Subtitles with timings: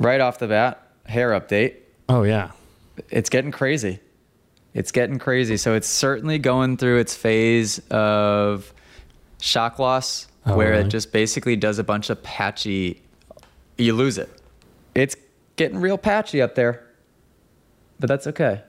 [0.00, 1.76] right off the bat, hair update.
[2.08, 2.50] Oh yeah.
[3.10, 4.00] It's getting crazy.
[4.74, 5.56] It's getting crazy.
[5.56, 8.72] So it's certainly going through its phase of
[9.40, 10.84] shock loss, Oh, where really?
[10.84, 13.02] it just basically does a bunch of patchy.
[13.78, 14.28] You lose it.
[14.94, 15.16] It's
[15.56, 16.86] getting real patchy up there,
[17.98, 18.62] but that's okay.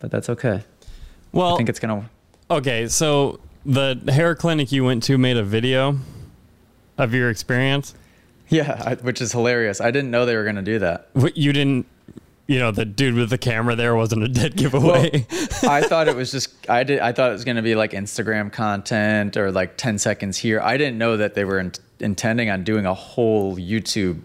[0.00, 0.62] But that's okay.
[1.32, 2.08] Well, I think it's gonna.
[2.50, 2.88] okay.
[2.88, 5.98] So the hair clinic you went to made a video
[6.98, 7.94] of your experience.
[8.52, 9.80] Yeah, I, which is hilarious.
[9.80, 11.08] I didn't know they were gonna do that.
[11.14, 11.86] What you didn't,
[12.46, 15.26] you know, the dude with the camera there wasn't a dead giveaway.
[15.62, 17.92] I thought it was just I did I thought it was going to be like
[17.92, 20.60] Instagram content or like 10 seconds here.
[20.60, 24.20] I didn't know that they were in, intending on doing a whole YouTube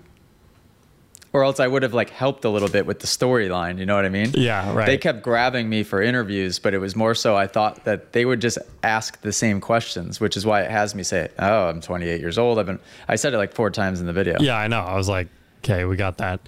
[1.38, 3.96] or else I would have like helped a little bit with the storyline, you know
[3.96, 4.32] what I mean?
[4.34, 4.86] Yeah, right.
[4.88, 8.26] They kept grabbing me for interviews, but it was more so I thought that they
[8.26, 11.80] would just ask the same questions, which is why it has me say, "Oh, I'm
[11.82, 14.38] 28 years old." I've been I said it like 4 times in the video.
[14.40, 14.80] yeah, I know.
[14.80, 15.28] I was like,
[15.64, 16.40] okay, we got that.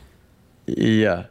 [0.66, 1.26] Yeah.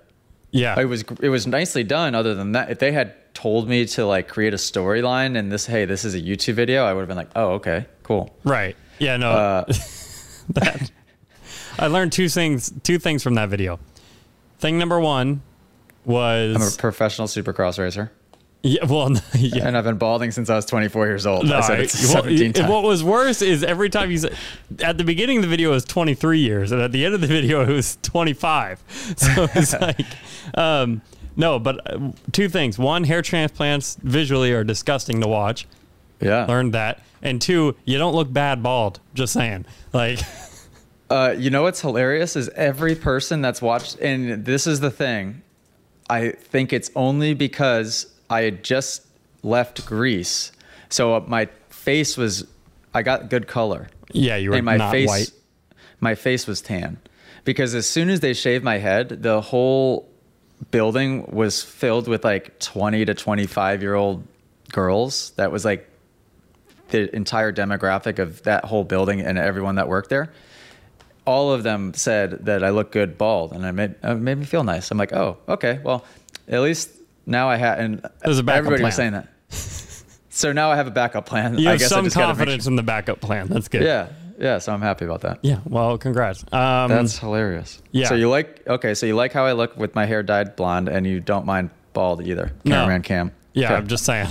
[0.51, 0.81] Yeah.
[0.81, 4.06] it was it was nicely done other than that if they had told me to
[4.06, 7.09] like create a storyline and this hey this is a youtube video i would have
[7.09, 8.75] been like oh okay cool Right.
[8.98, 9.31] Yeah, no.
[9.31, 9.64] uh,
[10.51, 10.91] that,
[11.79, 13.79] I learned two things two things from that video.
[14.59, 15.41] Thing number 1
[16.05, 18.11] was i'm a professional supercross racer
[18.62, 19.69] yeah, well, yeah.
[19.69, 22.69] and i've been balding since i was 24 years old No, i well, 17 times
[22.69, 24.35] What was worse is every time you said
[24.83, 27.20] at the beginning of the video it was 23 years, and at the end of
[27.20, 28.83] the video it was 25.
[29.17, 30.07] So it's like,
[30.55, 31.03] um,
[31.37, 35.67] no, but uh, two things: one, hair transplants visually are disgusting to watch.
[36.20, 38.98] yeah Learned that, and two, you don't look bad bald.
[39.15, 40.19] Just saying, like,
[41.11, 45.42] uh, you know what's hilarious is every person that's watched and this is the thing
[46.11, 49.06] i think it's only because i had just
[49.42, 50.53] left greece.
[50.89, 52.47] So uh, my face was
[52.95, 53.89] i got good color.
[54.12, 55.33] Yeah, you were and my not face white.
[56.01, 56.98] my face was tan.
[57.45, 60.09] Because as soon as they shaved my head the whole
[60.70, 64.27] building was filled with like 20 to 25 year old
[64.73, 65.31] girls.
[65.36, 65.89] That was like
[66.89, 70.33] the entire demographic of that whole building and everyone that worked there
[71.28, 74.44] all of them said that I look good bald and I made it made me
[74.46, 76.00] feel nice I'm like oh okay well
[76.48, 76.90] at least
[77.27, 77.90] now I had and
[78.24, 79.28] There's a backup everybody was saying that
[80.30, 82.83] so now I have a backup plan You I have guess some confidence in the
[82.83, 83.48] backup plan.
[83.48, 83.83] That's good.
[83.83, 84.08] yeah,
[84.39, 84.58] yeah.
[84.58, 85.39] So I'm happy about that.
[85.42, 85.61] Yeah.
[85.66, 86.44] Well, congrats.
[86.52, 87.83] Um, That's hilarious.
[87.92, 88.08] yeah.
[88.08, 88.95] So you like okay?
[88.95, 91.70] So you like how I look with my hair dyed blonde, and you don't mind
[91.92, 92.52] bald either.
[92.64, 92.74] No.
[92.77, 93.33] Cameraman Cam.
[93.52, 93.66] yeah.
[93.66, 93.74] Okay.
[93.74, 94.28] I'm just saying.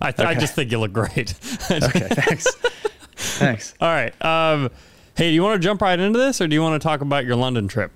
[0.00, 1.34] I, th- I just think you look great.
[1.70, 2.08] okay.
[2.10, 2.46] Thanks.
[3.16, 3.74] thanks.
[3.80, 4.12] All right.
[4.24, 4.70] Um,
[5.16, 7.00] hey, do you want to jump right into this, or do you want to talk
[7.00, 7.92] about your London trip?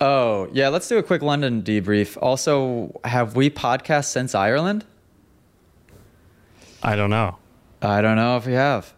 [0.00, 0.68] Oh yeah.
[0.68, 2.16] Let's do a quick London debrief.
[2.22, 4.84] Also, have we podcast since Ireland?
[6.82, 7.38] I don't know.
[7.82, 8.94] I don't know if we have.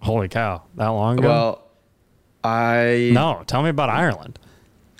[0.00, 1.28] Holy cow, that long ago?
[1.28, 1.66] Well,
[2.42, 3.42] I no.
[3.46, 4.38] Tell me about Ireland.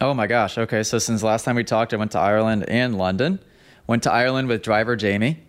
[0.02, 0.58] Oh my gosh.
[0.58, 0.82] Okay.
[0.82, 3.38] So since last time we talked, I went to Ireland and London.
[3.86, 5.42] Went to Ireland with driver Jamie,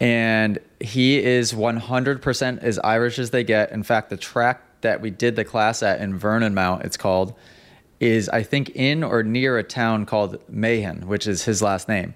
[0.00, 3.70] and he is 100% as Irish as they get.
[3.72, 7.34] In fact, the track that we did the class at in Vernon Mount, it's called,
[8.00, 12.14] is I think in or near a town called Mahon, which is his last name.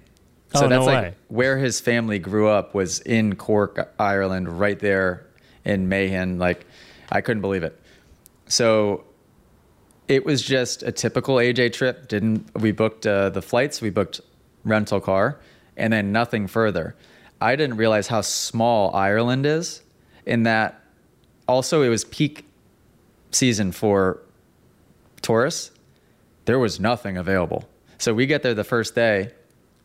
[0.54, 1.14] So Oh, no that's like way.
[1.28, 5.26] where his family grew up was in Cork, Ireland, right there
[5.64, 6.38] in Mahon.
[6.38, 6.66] Like,
[7.10, 7.78] I couldn't believe it.
[8.48, 9.04] So
[10.08, 12.08] it was just a typical AJ trip.
[12.08, 13.80] Didn't we booked uh, the flights?
[13.80, 14.20] We booked
[14.64, 15.38] rental car,
[15.76, 16.96] and then nothing further.
[17.40, 19.82] I didn't realize how small Ireland is.
[20.26, 20.82] In that,
[21.46, 22.44] also it was peak
[23.30, 24.20] season for
[25.22, 25.70] tourists.
[26.44, 27.68] There was nothing available.
[27.98, 29.32] So we get there the first day.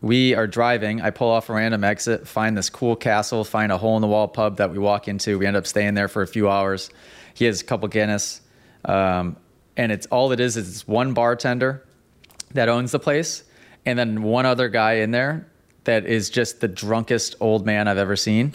[0.00, 1.00] We are driving.
[1.00, 4.06] I pull off a random exit, find this cool castle, find a hole in the
[4.06, 5.38] wall pub that we walk into.
[5.38, 6.90] We end up staying there for a few hours.
[7.32, 8.40] He has a couple Guinness.
[8.84, 9.36] Um,
[9.76, 11.84] and it's all it is is one bartender
[12.52, 13.42] that owns the place,
[13.84, 15.48] and then one other guy in there
[15.84, 18.52] that is just the drunkest old man I've ever seen.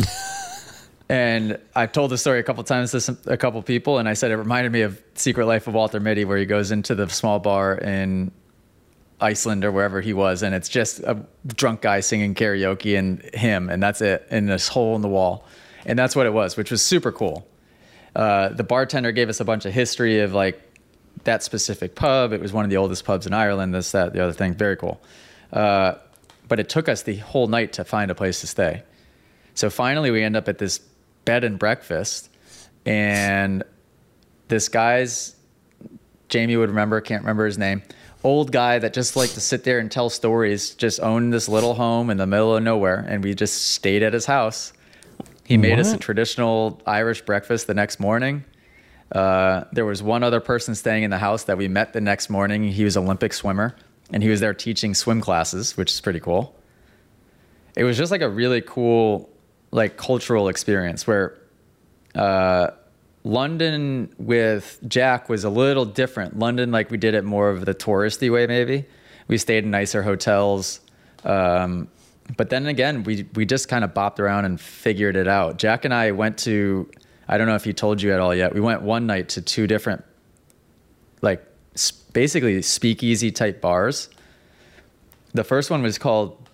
[1.10, 4.14] and I've told the story a couple times to some, a couple people, and I
[4.14, 7.08] said it reminded me of Secret Life of Walter Mitty, where he goes into the
[7.10, 8.32] small bar in
[9.22, 13.70] Iceland or wherever he was, and it's just a drunk guy singing karaoke and him,
[13.70, 15.46] and that's it, in this hole in the wall,
[15.86, 17.48] and that's what it was, which was super cool.
[18.16, 20.62] Uh, the bartender gave us a bunch of history of like
[21.26, 22.34] that specific pub.
[22.34, 23.74] It was one of the oldest pubs in Ireland.
[23.74, 24.54] This, that, the other thing.
[24.54, 25.02] Very cool.
[25.52, 25.96] Uh,
[26.50, 28.84] but it took us the whole night to find a place to stay.
[29.54, 30.80] So finally, we end up at this
[31.24, 32.30] bed and breakfast,
[32.86, 33.64] and
[34.50, 35.36] this guy's
[36.30, 37.82] Jamie would remember, can't remember his name.
[38.24, 41.74] Old guy that just liked to sit there and tell stories, just owned this little
[41.74, 44.74] home in the middle of nowhere, and we just stayed at his house.
[45.46, 48.46] He made us a traditional Irish breakfast the next morning.
[49.12, 52.30] Uh, there was one other person staying in the house that we met the next
[52.30, 52.64] morning.
[52.66, 53.76] He was Olympic swimmer,
[54.12, 56.56] and he was there teaching swim classes, which is pretty cool.
[57.76, 59.30] It was just like a really cool,
[59.72, 61.38] like cultural experience where
[62.16, 62.72] uh,
[63.24, 66.40] London with Jack was a little different.
[66.40, 68.86] London, like we did it more of the touristy way, maybe.
[69.28, 70.82] We stayed in nicer hotels.
[71.24, 71.90] Um,
[72.38, 75.58] but then again, we, we just kind of bopped around and figured it out.
[75.58, 76.90] Jack and I went to,
[77.28, 79.42] I don't know if he told you at all yet, we went one night to
[79.42, 80.04] two different,
[81.22, 81.46] like
[82.14, 84.10] basically speakeasy type bars.
[85.34, 86.50] The first one was called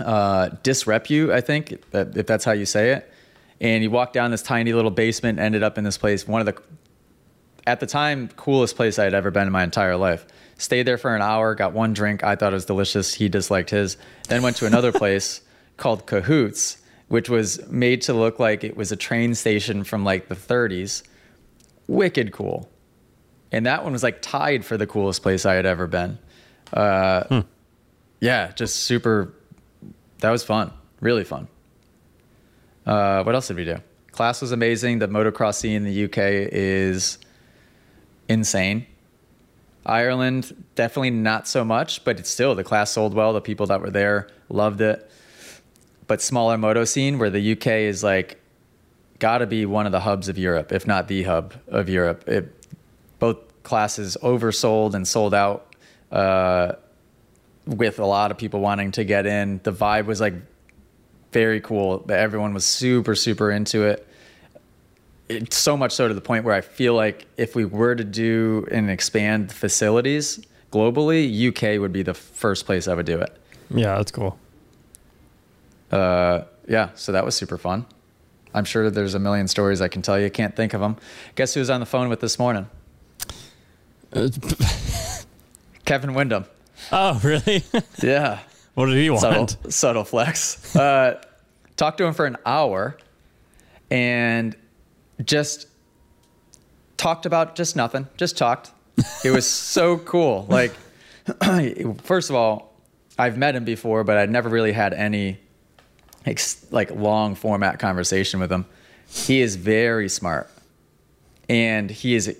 [0.00, 3.12] uh, Disrepu, I think, if that's how you say it.
[3.60, 6.46] And you walk down this tiny little basement ended up in this place one of
[6.46, 6.62] the
[7.66, 10.26] at the time coolest place i had ever been in my entire life.
[10.58, 13.70] Stayed there for an hour got one drink i thought it was delicious he disliked
[13.70, 13.96] his.
[14.28, 15.40] Then went to another place
[15.76, 16.78] called cahoots
[17.08, 21.02] which was made to look like it was a train station from like the 30s
[21.88, 22.68] wicked cool
[23.52, 26.18] and that one was like tied for the coolest place i had ever been
[26.72, 27.42] uh,
[28.20, 29.32] yeah just super
[30.18, 31.48] that was fun really fun
[32.88, 33.76] uh, what else did we do?
[34.12, 34.98] Class was amazing.
[34.98, 37.18] The motocross scene in the UK is
[38.28, 38.86] insane.
[39.84, 43.34] Ireland, definitely not so much, but it's still the class sold well.
[43.34, 45.08] The people that were there loved it.
[46.06, 48.40] But smaller moto scene where the UK is like
[49.18, 52.26] got to be one of the hubs of Europe, if not the hub of Europe.
[52.26, 52.57] It,
[53.68, 55.74] classes oversold and sold out
[56.10, 56.72] uh,
[57.66, 59.60] with a lot of people wanting to get in.
[59.62, 60.34] The vibe was like
[61.32, 61.98] very cool.
[61.98, 64.06] But everyone was super, super into it.
[65.28, 68.04] It's so much so to the point where I feel like if we were to
[68.04, 70.40] do and expand facilities
[70.72, 73.36] globally, UK would be the first place I would do it.
[73.70, 74.38] Yeah, that's cool.
[75.92, 77.84] Uh, yeah, so that was super fun.
[78.54, 80.30] I'm sure there's a million stories I can tell you.
[80.30, 80.96] Can't think of them.
[81.34, 82.68] Guess who was on the phone with this morning?
[85.84, 86.44] Kevin Windham.
[86.92, 87.64] Oh, really?
[88.02, 88.40] Yeah.
[88.74, 89.20] what did he want?
[89.22, 90.74] subtle, subtle flex.
[90.76, 91.20] Uh,
[91.76, 92.96] talked to him for an hour
[93.90, 94.56] and
[95.24, 95.66] just
[96.96, 98.70] talked about just nothing, just talked.
[99.24, 100.46] It was so cool.
[100.48, 100.72] Like,
[102.02, 102.74] first of all,
[103.18, 105.38] I've met him before, but I'd never really had any
[106.70, 108.66] like long format conversation with him.
[109.08, 110.50] He is very smart
[111.48, 112.36] and he is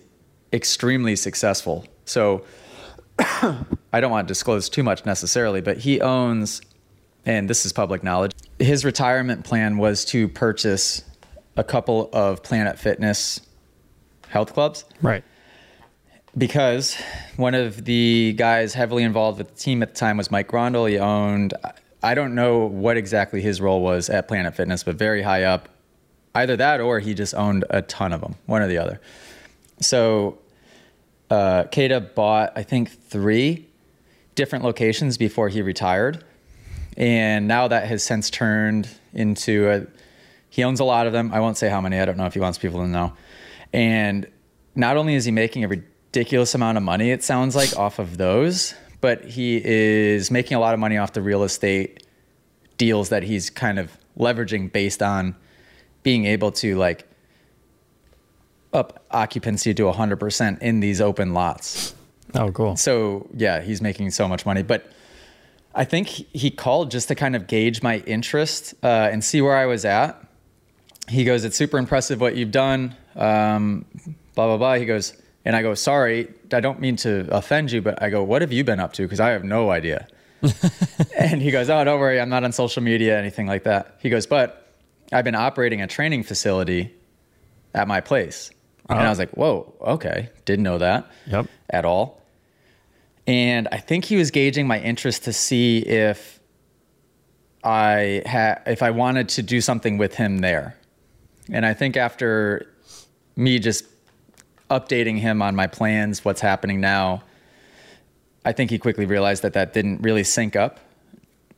[0.53, 1.85] extremely successful.
[2.05, 2.45] So
[3.19, 6.61] I don't want to disclose too much necessarily, but he owns,
[7.27, 11.05] and this is public knowledge, his retirement plan was to purchase
[11.57, 13.41] a couple of Planet Fitness
[14.29, 15.25] health clubs Right.
[16.37, 16.97] because
[17.37, 20.89] one of the guys heavily involved with the team at the time was Mike Grondahl.
[20.89, 21.55] He owned,
[22.03, 25.69] I don't know what exactly his role was at Planet Fitness, but very high up.
[26.35, 29.01] Either that or he just owned a ton of them, one or the other.
[29.81, 30.39] So
[31.31, 33.67] uh, Kada bought, I think, three
[34.35, 36.25] different locations before he retired.
[36.97, 39.87] And now that has since turned into a,
[40.51, 41.33] he owns a lot of them.
[41.33, 41.99] I won't say how many.
[41.99, 43.13] I don't know if he wants people to know.
[43.73, 44.27] And
[44.75, 48.17] not only is he making a ridiculous amount of money, it sounds like, off of
[48.17, 52.05] those, but he is making a lot of money off the real estate
[52.79, 55.37] deals that he's kind of leveraging based on
[56.03, 57.08] being able to like
[58.73, 61.95] up occupancy to 100% in these open lots.
[62.35, 62.77] Oh, cool.
[62.77, 64.63] So yeah, he's making so much money.
[64.63, 64.91] But
[65.75, 69.57] I think he called just to kind of gauge my interest uh, and see where
[69.57, 70.21] I was at.
[71.09, 73.87] He goes, "It's super impressive what you've done." Um,
[74.35, 74.75] blah blah blah.
[74.75, 78.23] He goes, and I go, "Sorry, I don't mean to offend you, but I go,
[78.23, 79.03] what have you been up to?
[79.03, 80.07] Because I have no idea."
[81.19, 84.11] and he goes, "Oh, don't worry, I'm not on social media, anything like that." He
[84.11, 84.71] goes, "But
[85.13, 86.93] I've been operating a training facility
[87.73, 88.51] at my place."
[88.89, 91.47] And I was like, "Whoa, okay, didn't know that." Yep.
[91.71, 92.23] at all.
[93.27, 96.41] And I think he was gauging my interest to see if
[97.63, 100.77] I had if I wanted to do something with him there.
[101.53, 102.73] And I think after
[103.37, 103.85] me just
[104.71, 107.23] updating him on my plans, what's happening now,
[108.45, 110.81] I think he quickly realized that that didn't really sync up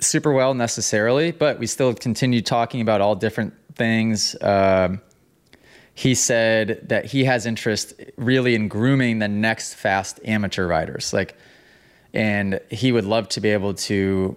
[0.01, 4.37] super well necessarily, but we still continued talking about all different things.
[4.41, 5.01] Um,
[6.00, 11.12] he said that he has interest really in grooming the next fast amateur riders.
[11.12, 11.37] Like
[12.14, 14.35] and he would love to be able to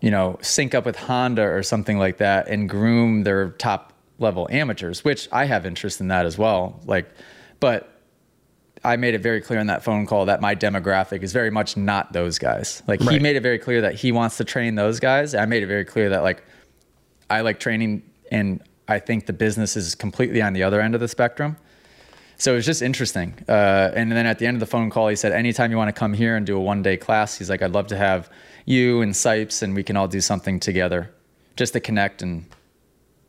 [0.00, 4.48] you know sync up with honda or something like that and groom their top level
[4.50, 6.80] amateurs which i have interest in that as well.
[6.84, 7.08] Like
[7.60, 8.00] but
[8.82, 11.76] i made it very clear in that phone call that my demographic is very much
[11.76, 12.82] not those guys.
[12.88, 15.32] Like he made it very clear that he wants to train those guys.
[15.32, 16.42] I made it very clear that like
[17.30, 18.02] I like training,
[18.32, 21.56] and I think the business is completely on the other end of the spectrum.
[22.36, 23.34] So it was just interesting.
[23.48, 25.94] Uh, and then at the end of the phone call, he said, anytime you want
[25.94, 28.28] to come here and do a one day class, he's like, I'd love to have
[28.64, 31.10] you and Sipes and we can all do something together
[31.56, 32.20] just to connect.
[32.22, 32.46] And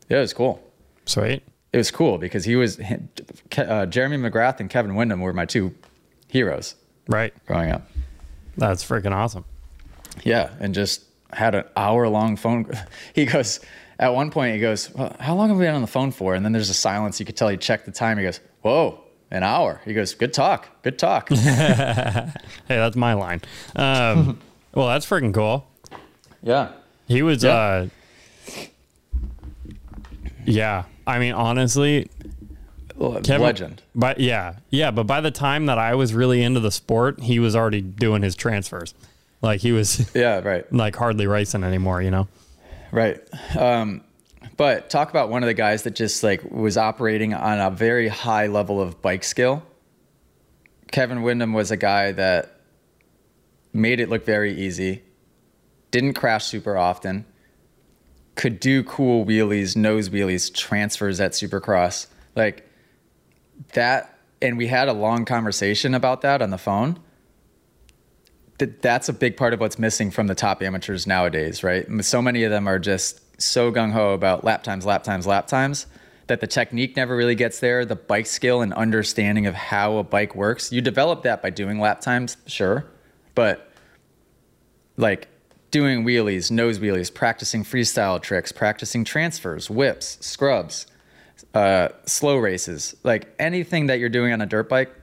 [0.10, 0.64] yeah, it was cool.
[1.06, 1.44] Sweet.
[1.74, 2.80] It was cool because he was,
[3.58, 5.74] uh, Jeremy McGrath and Kevin Windham were my two
[6.28, 6.76] heroes
[7.08, 7.34] Right.
[7.46, 7.88] growing up.
[8.58, 9.46] That's freaking awesome.
[10.24, 12.70] Yeah, and just had an hour long phone.
[13.14, 13.60] He goes
[14.02, 14.54] at one point.
[14.56, 16.70] He goes, well, "How long have we been on the phone for?" And then there's
[16.70, 17.20] a silence.
[17.22, 18.18] You could tell he checked the time.
[18.18, 19.00] He goes, "Whoa,
[19.32, 22.28] an hour." He goes, "Good talk, good talk." Hey,
[22.68, 23.42] that's my line.
[23.76, 24.40] Um,
[24.74, 25.66] well, that's freaking cool.
[26.44, 26.72] yeah,
[27.08, 27.54] He was, Yeah.
[27.56, 27.88] uh,
[30.46, 30.84] yeah.
[31.08, 32.10] I mean, honestly,
[33.24, 33.82] Kevin, legend.
[33.96, 34.92] But yeah, yeah.
[34.92, 38.22] But by the time that I was really into the sport, he was already doing
[38.22, 38.94] his transfers.
[39.42, 42.02] Like he was Yeah, right, like hardly racing anymore.
[42.02, 42.28] You know.
[42.92, 43.20] Right.
[43.58, 44.04] Um,
[44.58, 48.08] but talk about one of the guys that just like was operating on a very
[48.08, 49.64] high level of bike skill.
[50.92, 52.60] Kevin Windham was a guy that
[53.74, 55.04] made it look very easy,
[55.90, 57.26] didn't crash super often,
[58.36, 62.08] could do cool wheelies, nose wheelies, transfers at Supercross.
[62.36, 62.70] Like
[63.74, 67.00] that, and we had a long conversation about that on the phone.
[68.62, 71.84] That that's a big part of what's missing from the top amateurs nowadays, right?
[72.06, 75.48] So many of them are just so gung ho about lap times, lap times, lap
[75.48, 75.88] times
[76.28, 77.86] that the technique never really gets there.
[77.86, 81.80] The bike skill and understanding of how a bike works, you develop that by doing
[81.80, 82.86] lap times, sure,
[83.34, 83.68] but
[84.96, 85.28] like
[85.72, 90.86] doing wheelies, nose wheelies, practicing freestyle tricks, practicing transfers, whips, scrubs,
[91.56, 94.94] uh, slow races, like anything that you're doing on a dirt bike,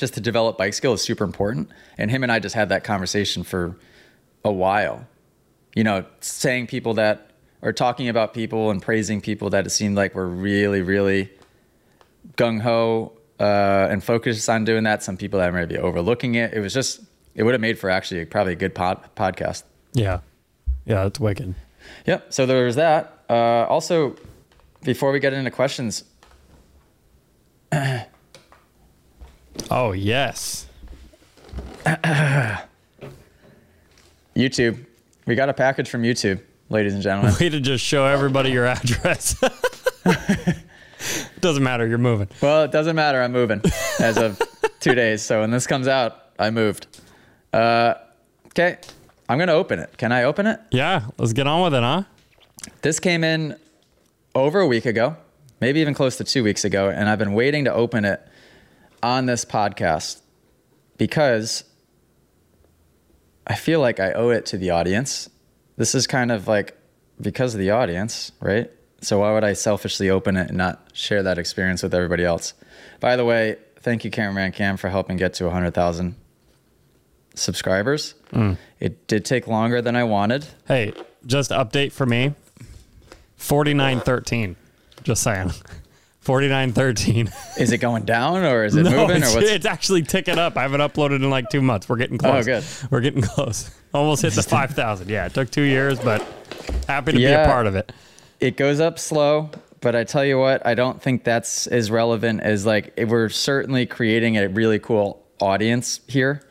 [0.00, 1.68] just to develop bike skill is super important.
[1.98, 3.76] And him and I just had that conversation for
[4.44, 5.06] a while.
[5.76, 7.30] You know, saying people that
[7.62, 11.30] are talking about people and praising people that it seemed like were really, really
[12.36, 15.02] gung ho uh, and focused on doing that.
[15.02, 16.54] Some people that might be overlooking it.
[16.54, 17.02] It was just,
[17.34, 19.64] it would have made for actually probably a good pod, podcast.
[19.92, 20.20] Yeah.
[20.86, 21.54] Yeah, that's wicked.
[22.06, 22.32] Yep.
[22.32, 23.22] So there was that.
[23.28, 24.16] Uh, also,
[24.82, 26.04] before we get into questions,
[29.70, 30.66] Oh yes.
[34.36, 34.84] YouTube,
[35.26, 37.34] we got a package from YouTube, ladies and gentlemen.
[37.40, 39.40] Way to just show everybody your address.
[41.40, 41.86] Doesn't matter.
[41.86, 42.28] You're moving.
[42.42, 43.22] well, it doesn't matter.
[43.22, 43.62] I'm moving
[44.00, 44.40] as of
[44.80, 45.22] two days.
[45.22, 46.86] So when this comes out, I moved.
[47.54, 47.94] Uh,
[48.48, 48.76] okay.
[49.28, 49.96] I'm going to open it.
[49.96, 50.60] Can I open it?
[50.70, 51.06] Yeah.
[51.16, 52.02] Let's get on with it, huh?
[52.82, 53.56] This came in
[54.34, 55.16] over a week ago,
[55.62, 58.20] maybe even close to two weeks ago, and I've been waiting to open it
[59.02, 60.20] on this podcast
[60.98, 61.64] because
[63.46, 65.28] I feel like I owe it to the audience.
[65.76, 66.76] This is kind of like
[67.20, 68.70] because of the audience, right?
[69.02, 72.54] So why would I selfishly open it and not share that experience with everybody else?
[73.00, 76.14] By the way, thank you, Cameraman Cam, for helping get to 100,000
[77.34, 78.14] subscribers.
[78.32, 78.58] Mm.
[78.78, 80.46] It did take longer than I wanted.
[80.66, 80.92] Hey,
[81.26, 82.34] just update for me.
[83.36, 84.56] Forty nine thirteen.
[85.02, 85.52] Just saying.
[86.20, 87.30] Forty nine thirteen.
[87.58, 90.56] Is it going down or is it moving it's, or what's it's actually ticking up.
[90.56, 91.88] I haven't uploaded in like two months.
[91.88, 92.46] We're getting close.
[92.46, 92.64] Oh, good.
[92.90, 93.70] We're getting close.
[93.94, 95.08] Almost hit the five thousand.
[95.08, 96.20] Yeah, it took two years, but
[96.86, 97.92] happy to be a part of it.
[98.38, 99.50] it goes up slow
[99.80, 103.86] but i tell you what i don't think that's as relevant as like we're certainly
[103.86, 106.42] creating a really cool audience here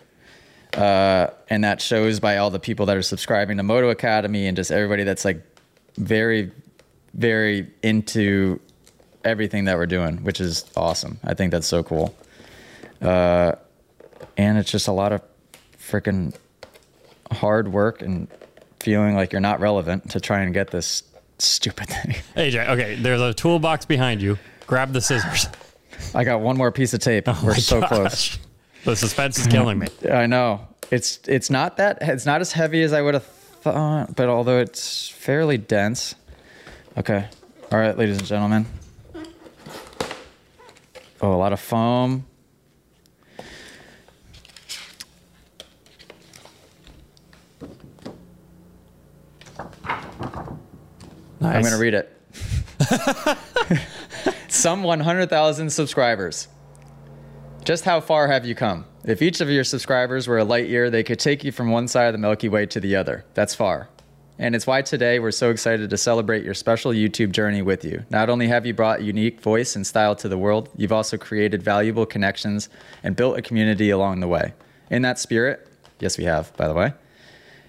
[0.76, 4.56] uh, and that shows by all the people that are subscribing to moto academy and
[4.56, 5.42] just everybody that's like
[5.98, 6.52] very
[7.14, 8.60] very into
[9.30, 12.16] everything that we're doing which is awesome i think that's so cool
[13.02, 13.54] uh,
[14.38, 15.22] and it's just a lot of
[15.78, 16.36] freaking
[17.32, 18.28] hard work and
[18.80, 21.04] feeling like you're not relevant to try and get this
[21.38, 24.38] stupid thing AJ, okay, there's a toolbox behind you.
[24.68, 25.48] Grab the scissors.
[26.14, 27.28] I got one more piece of tape.
[27.28, 28.38] We're Oh My so close.
[28.84, 29.88] The suspense is killing me.
[30.12, 30.68] I know.
[30.92, 34.60] It's it's not that it's not as heavy as I would have thought, but although
[34.60, 36.16] it's fairly dense.
[36.98, 37.28] Okay.
[37.72, 38.66] All right, ladies and gentlemen.
[41.22, 42.26] Oh, a lot of foam.
[51.42, 51.56] Nice.
[51.56, 52.16] I'm going to read it.
[54.50, 56.48] Some 100,000 subscribers.
[57.64, 58.86] Just how far have you come?
[59.06, 61.88] If each of your subscribers were a light year, they could take you from one
[61.88, 63.26] side of the Milky Way to the other.
[63.34, 63.90] That's far.
[64.42, 68.06] And it's why today we're so excited to celebrate your special YouTube journey with you.
[68.10, 71.62] Not only have you brought unique voice and style to the world, you've also created
[71.62, 72.70] valuable connections
[73.04, 74.54] and built a community along the way.
[74.90, 75.68] In that spirit,
[76.00, 76.94] yes, we have, by the way.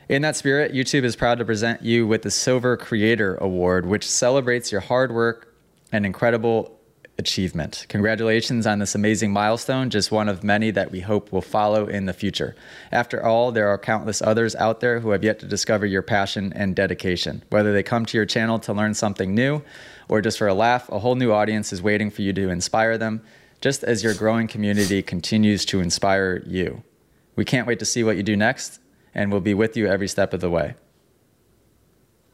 [0.08, 4.08] In that spirit, YouTube is proud to present you with the Silver Creator Award, which
[4.08, 5.52] celebrates your hard work
[5.90, 6.79] and incredible
[7.20, 7.86] achievement.
[7.88, 12.06] Congratulations on this amazing milestone, just one of many that we hope will follow in
[12.06, 12.56] the future.
[12.90, 16.52] After all, there are countless others out there who have yet to discover your passion
[16.56, 17.44] and dedication.
[17.50, 19.62] Whether they come to your channel to learn something new
[20.08, 22.98] or just for a laugh, a whole new audience is waiting for you to inspire
[22.98, 23.22] them,
[23.60, 26.82] just as your growing community continues to inspire you.
[27.36, 28.80] We can't wait to see what you do next,
[29.14, 30.74] and we'll be with you every step of the way.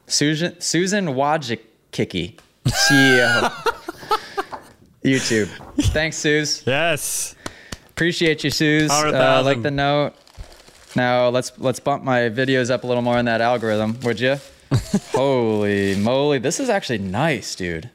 [0.07, 3.73] Susan, Susan Wojcicki, CEO.
[5.07, 5.47] YouTube.
[5.91, 6.63] Thanks, Suze.
[6.65, 7.35] Yes.
[7.89, 8.91] Appreciate you, Suze.
[8.91, 10.13] Uh, like the note.
[10.95, 14.37] Now let's let's bump my videos up a little more in that algorithm, would you?
[15.11, 17.89] Holy moly, this is actually nice, dude.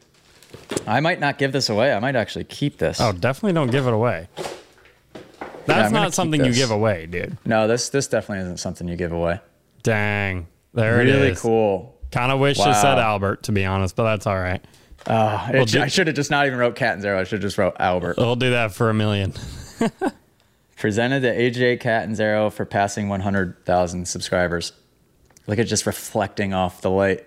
[0.86, 1.92] I might not give this away.
[1.92, 3.00] I might actually keep this.
[3.00, 4.28] Oh, definitely don't give it away.
[5.66, 7.36] That's gonna not something you give away, dude.
[7.44, 9.40] No, this this definitely isn't something you give away.
[9.82, 10.46] Dang.
[10.74, 11.98] There it Really cool.
[12.10, 14.62] Kind of wish it said Albert, to be honest, but that's all right.
[15.06, 17.18] Uh, Well, do- I should have just not even wrote Catanzaro.
[17.20, 18.16] I should have just wrote Albert.
[18.18, 19.34] We'll do that for a million.
[20.76, 24.72] Presented to AJ Catanzaro for passing 100,000 subscribers.
[25.46, 27.24] Look at just reflecting off the light.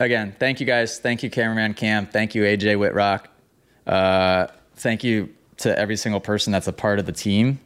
[0.00, 0.98] Again, thank you guys.
[0.98, 2.06] Thank you, cameraman Cam.
[2.06, 3.26] Thank you, AJ Whitrock.
[3.86, 5.28] Uh, thank you
[5.58, 7.60] to every single person that's a part of the team.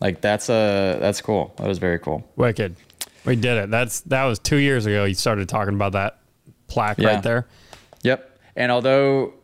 [0.00, 1.54] Like that's a that's cool.
[1.56, 2.28] That was very cool.
[2.36, 2.76] Wicked.
[3.24, 3.70] We did it.
[3.70, 5.04] That's that was two years ago.
[5.04, 6.18] You started talking about that
[6.68, 7.14] plaque Yeah.
[7.14, 7.46] right there.
[8.56, 9.34] And although,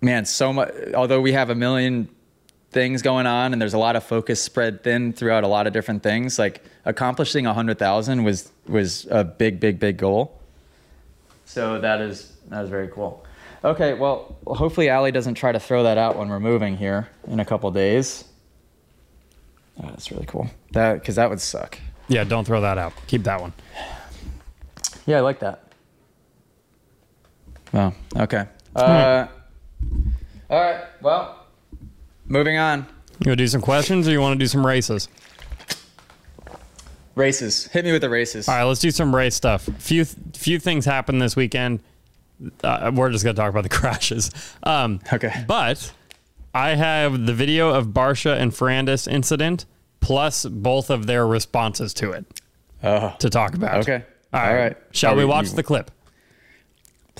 [0.00, 2.08] man, so much, although we have a million
[2.72, 5.72] things going on and there's a lot of focus spread thin throughout a lot of
[5.72, 10.40] different things, like accomplishing a hundred thousand was, was a big, big, big goal.
[11.44, 13.24] So that is, that is very cool.
[13.64, 13.94] Okay.
[13.94, 17.44] Well, hopefully Allie doesn't try to throw that out when we're moving here in a
[17.44, 18.24] couple days.
[19.82, 20.50] Oh, that's really cool.
[20.72, 21.78] That, cause that would suck.
[22.08, 22.92] Yeah, don't throw that out.
[23.06, 23.52] Keep that one.
[25.06, 25.69] Yeah, I like that.
[27.72, 27.92] Wow.
[28.16, 28.46] Okay.
[28.74, 29.26] Uh,
[30.48, 30.84] all right.
[31.00, 31.46] Well,
[32.26, 32.80] moving on.
[33.20, 35.08] You want to do some questions or you want to do some races?
[37.16, 37.66] Races.
[37.66, 38.48] Hit me with the races.
[38.48, 39.68] All right, let's do some race stuff.
[39.78, 41.80] Few few things happened this weekend.
[42.64, 44.30] Uh, we're just gonna talk about the crashes.
[44.62, 45.44] Um, Okay.
[45.46, 45.92] But
[46.54, 49.66] I have the video of Barcia and Ferrandis incident
[50.00, 52.24] plus both of their responses to it
[52.82, 53.80] Oh, to talk about.
[53.80, 54.04] okay.
[54.32, 54.48] All right.
[54.48, 54.76] All right.
[54.92, 55.90] Shall Are we we- watch you- the clip?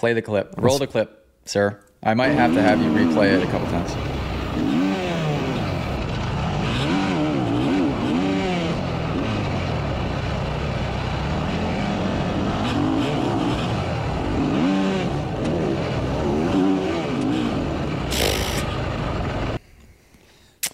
[0.00, 0.54] Play the clip.
[0.56, 1.78] Roll the clip, sir.
[2.02, 3.92] I might have to have you replay it a couple times.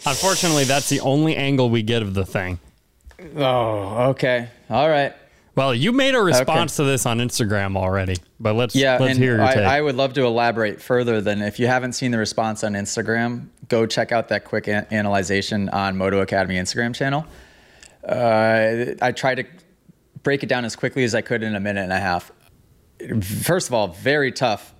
[0.06, 2.60] Unfortunately, that's the only angle we get of the thing.
[3.34, 4.50] Oh, okay.
[4.70, 5.12] All right.
[5.56, 9.36] Well, you made a response to this on Instagram already, but let's Yeah, let's hear
[9.36, 9.64] your I, take.
[9.64, 13.48] I would love to elaborate further than if you haven't seen the response on Instagram,
[13.68, 17.26] go check out that quick an- analyzation on Moto Academy Instagram channel.
[18.06, 19.44] Uh, I tried to
[20.22, 22.30] break it down as quickly as I could in a minute and a half.
[23.22, 24.74] First of all, very tough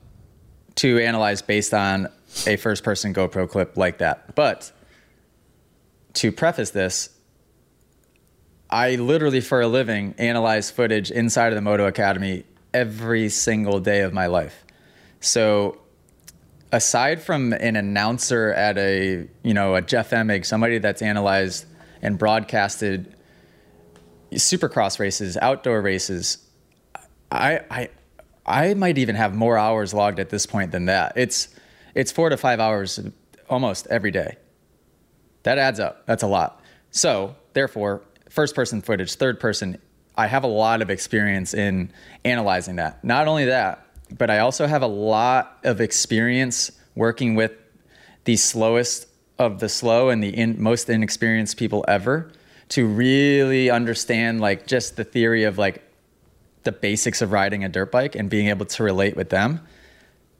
[0.76, 2.08] to analyze based on
[2.46, 4.34] a first person GoPro clip like that.
[4.34, 4.70] But
[6.14, 7.15] to preface this,
[8.76, 14.02] I literally, for a living, analyze footage inside of the Moto Academy every single day
[14.02, 14.66] of my life.
[15.18, 15.78] So,
[16.70, 21.64] aside from an announcer at a, you know, a Jeff Emig, somebody that's analyzed
[22.02, 23.16] and broadcasted
[24.32, 26.46] supercross races, outdoor races,
[27.30, 27.88] I, I,
[28.44, 31.14] I might even have more hours logged at this point than that.
[31.16, 31.48] It's,
[31.94, 33.00] it's four to five hours
[33.48, 34.36] almost every day.
[35.44, 36.04] That adds up.
[36.04, 36.60] That's a lot.
[36.90, 38.02] So, therefore,
[38.36, 39.78] first person footage, third person,
[40.14, 41.90] I have a lot of experience in
[42.24, 43.02] analyzing that.
[43.02, 43.84] Not only that,
[44.16, 47.52] but I also have a lot of experience working with
[48.24, 52.30] the slowest of the slow and the in, most inexperienced people ever
[52.68, 55.82] to really understand like just the theory of like
[56.64, 59.60] the basics of riding a dirt bike and being able to relate with them.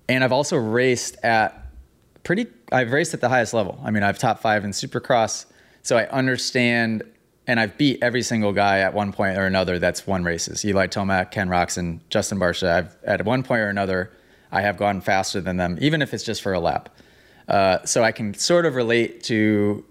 [0.07, 1.67] And I've also raced at
[2.25, 3.81] pretty I've raced at the highest level.
[3.83, 5.47] I mean, I've top 5 in Supercross,
[5.83, 7.05] so I understand
[7.47, 10.65] and I've beat every single guy at one point or another that's won races.
[10.65, 12.73] Eli Tomac, Ken Roczen, Justin Barcia.
[12.73, 14.11] I've at one point or another
[14.51, 16.89] I have gone faster than them, even if it's just for a lap.
[17.49, 19.85] Uh, so I can sort of relate to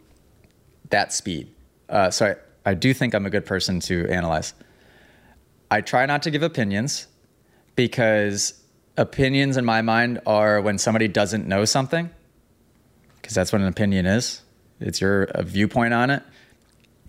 [0.90, 1.50] that speed.
[1.88, 4.54] Uh, so I, I do think I'm a good person to analyze.
[5.72, 7.08] I try not to give opinions
[7.76, 8.62] because
[8.98, 12.10] opinions in my mind are when somebody doesn't know something,
[13.22, 14.42] because that's what an opinion is.
[14.80, 16.24] It's your viewpoint on it.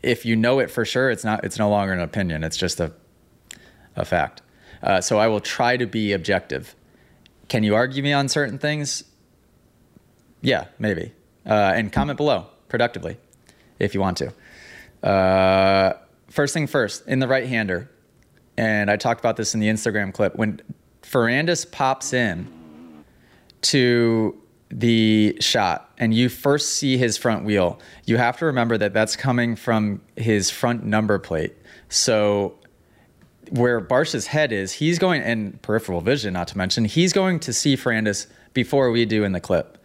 [0.06, 1.44] If you know it for sure, it's not.
[1.44, 2.44] It's no longer an opinion.
[2.44, 2.92] It's just a
[3.96, 4.42] a fact.
[4.82, 6.76] Uh, so I will try to be objective.
[7.48, 9.04] Can you argue me on certain things?
[10.42, 11.12] Yeah, maybe.
[11.44, 13.16] Uh, and comment below productively
[13.78, 15.08] if you want to.
[15.08, 15.94] Uh,
[16.28, 17.90] first thing first, in the right hander,
[18.56, 20.60] and I talked about this in the Instagram clip, when
[21.02, 22.46] Ferrandis pops in
[23.62, 28.92] to the shot and you first see his front wheel, you have to remember that
[28.92, 31.54] that's coming from his front number plate.
[31.88, 32.58] So
[33.50, 37.52] where Barcia's head is, he's going in peripheral vision, not to mention, he's going to
[37.52, 39.78] see Ferrandis before we do in the clip,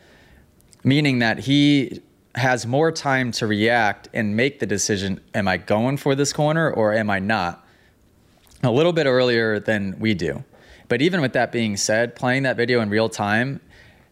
[0.84, 2.02] meaning that he
[2.36, 6.72] has more time to react and make the decision: Am I going for this corner
[6.72, 7.68] or am I not?
[8.64, 10.44] A little bit earlier than we do.
[10.88, 13.60] But even with that being said, playing that video in real time,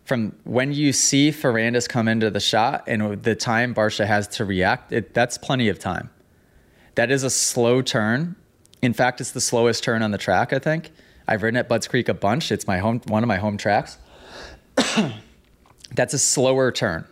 [0.10, 4.44] from when you see Ferrandis come into the shot and the time Barcia has to
[4.44, 6.10] react, it, that's plenty of time.
[6.96, 8.36] That is a slow turn.
[8.82, 10.90] In fact, it's the slowest turn on the track, I think.
[11.28, 12.52] I've ridden at Budds Creek a bunch.
[12.52, 14.00] It's my home, one of my home tracks.
[15.94, 17.08] that's a slower turn.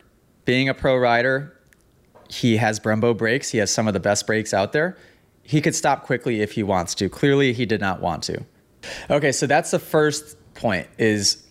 [0.45, 1.55] Being a pro rider,
[2.31, 3.51] he has Brembo brakes.
[3.51, 4.97] He has some of the best brakes out there.
[5.43, 7.10] He could stop quickly if he wants to.
[7.10, 8.43] Clearly, he did not want to.
[9.12, 11.43] Okay, so that's the first point is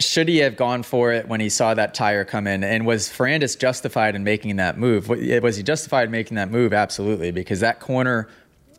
[0.00, 2.64] should he have gone for it when he saw that tire come in?
[2.64, 5.08] And was Ferrandis justified in making that move?
[5.08, 6.72] Was he justified in making that move?
[6.72, 8.28] Absolutely, because that corner,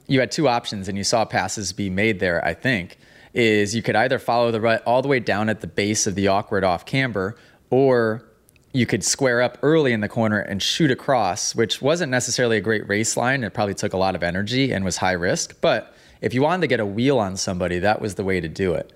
[0.07, 2.43] you had two options, and you saw passes be made there.
[2.45, 2.97] I think
[3.33, 6.15] is you could either follow the rut all the way down at the base of
[6.15, 7.37] the awkward off camber,
[7.69, 8.25] or
[8.73, 12.61] you could square up early in the corner and shoot across, which wasn't necessarily a
[12.61, 13.43] great race line.
[13.43, 16.61] It probably took a lot of energy and was high risk, but if you wanted
[16.61, 18.91] to get a wheel on somebody, that was the way to do it.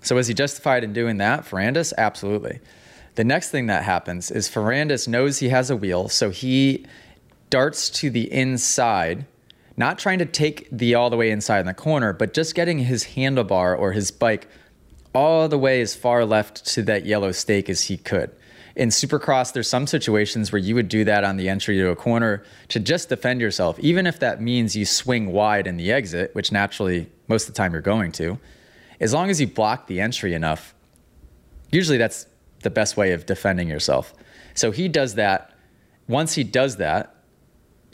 [0.00, 1.44] So was he justified in doing that?
[1.44, 1.92] Ferrandis?
[1.98, 2.60] Absolutely.
[3.16, 6.86] The next thing that happens is Ferrandis knows he has a wheel, so he
[7.50, 9.26] darts to the inside,
[9.76, 12.78] not trying to take the all the way inside in the corner, but just getting
[12.78, 14.48] his handlebar or his bike
[15.14, 18.30] all the way as far left to that yellow stake as he could.
[18.76, 21.96] In Supercross, there's some situations where you would do that on the entry to a
[21.96, 26.32] corner to just defend yourself, even if that means you swing wide in the exit,
[26.36, 28.38] which naturally most of the time you're going to
[29.00, 30.74] as long as you block the entry enough,
[31.70, 32.26] usually that's
[32.62, 34.12] the best way of defending yourself.
[34.54, 35.52] So he does that.
[36.08, 37.14] Once he does that,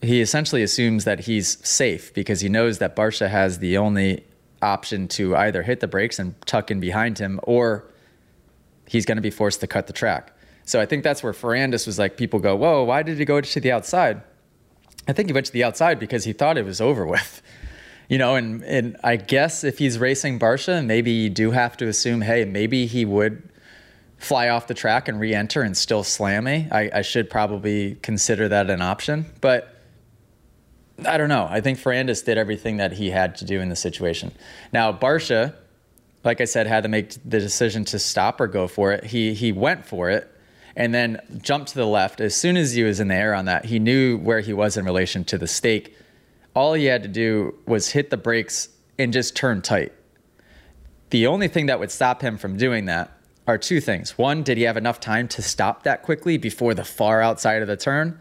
[0.03, 4.25] he essentially assumes that he's safe because he knows that Barcia has the only
[4.63, 7.85] option to either hit the brakes and tuck in behind him or
[8.87, 10.33] he's going to be forced to cut the track.
[10.65, 13.41] So I think that's where Ferrandis was like, people go, whoa, why did he go
[13.41, 14.23] to the outside?
[15.07, 17.43] I think he went to the outside because he thought it was over with
[18.09, 21.89] you know, and and I guess if he's racing Barcia, maybe you do have to
[21.89, 23.43] assume, hey, maybe he would
[24.19, 26.67] fly off the track and re-enter and still slam me.
[26.71, 29.77] I, I should probably consider that an option, but
[31.07, 31.47] I don't know.
[31.51, 34.33] I think Ferrandis did everything that he had to do in the situation.
[34.73, 35.55] Now Barcia,
[36.23, 39.05] like I said, had to make the decision to stop or go for it.
[39.05, 40.31] He he went for it
[40.77, 42.21] and then jumped to the left.
[42.21, 44.77] As soon as he was in the air on that, he knew where he was
[44.77, 45.97] in relation to the stake
[46.55, 49.93] all he had to do was hit the brakes and just turn tight.
[51.11, 53.11] The only thing that would stop him from doing that
[53.47, 54.17] are two things.
[54.17, 57.69] One, did he have enough time to stop that quickly before the far outside of
[57.69, 58.19] the turn?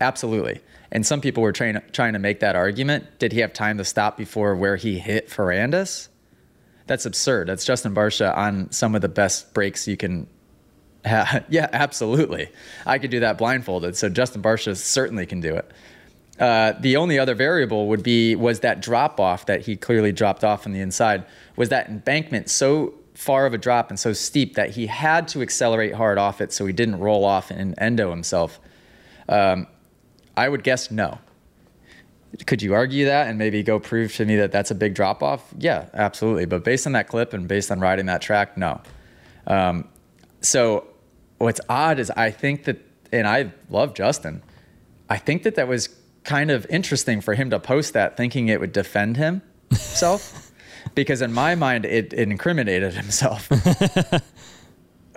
[0.00, 0.60] Absolutely.
[0.92, 3.18] And some people were trying, trying to make that argument.
[3.18, 6.08] Did he have time to stop before where he hit Ferrandis?
[6.86, 7.48] That's absurd.
[7.48, 10.28] That's Justin Barcia on some of the best brakes you can
[11.04, 11.44] have.
[11.48, 12.48] yeah, absolutely.
[12.84, 13.96] I could do that blindfolded.
[13.96, 15.70] So Justin Barcia certainly can do it.
[16.38, 20.44] Uh, the only other variable would be was that drop off that he clearly dropped
[20.44, 21.24] off on the inside.
[21.56, 25.40] Was that embankment so far of a drop and so steep that he had to
[25.40, 28.60] accelerate hard off it so he didn't roll off and endo himself?
[29.28, 29.66] Um,
[30.36, 31.18] I would guess no.
[32.44, 35.22] Could you argue that and maybe go prove to me that that's a big drop
[35.22, 35.54] off?
[35.56, 36.44] Yeah, absolutely.
[36.44, 38.82] But based on that clip and based on riding that track, no.
[39.46, 39.88] Um,
[40.42, 40.86] so
[41.38, 42.78] what's odd is I think that,
[43.10, 44.42] and I love Justin.
[45.08, 45.88] I think that that was
[46.26, 50.52] kind of interesting for him to post that thinking it would defend himself
[50.94, 53.48] because in my mind it, it incriminated himself.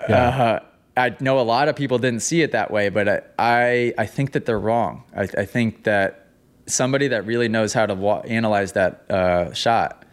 [0.07, 0.15] Yeah.
[0.15, 0.59] uh,
[0.95, 4.05] i know a lot of people didn't see it that way but i, I, I
[4.05, 5.03] think that they're wrong.
[5.13, 6.29] I, I, think that
[6.67, 10.05] somebody that really knows how to wa- analyze that uh, shot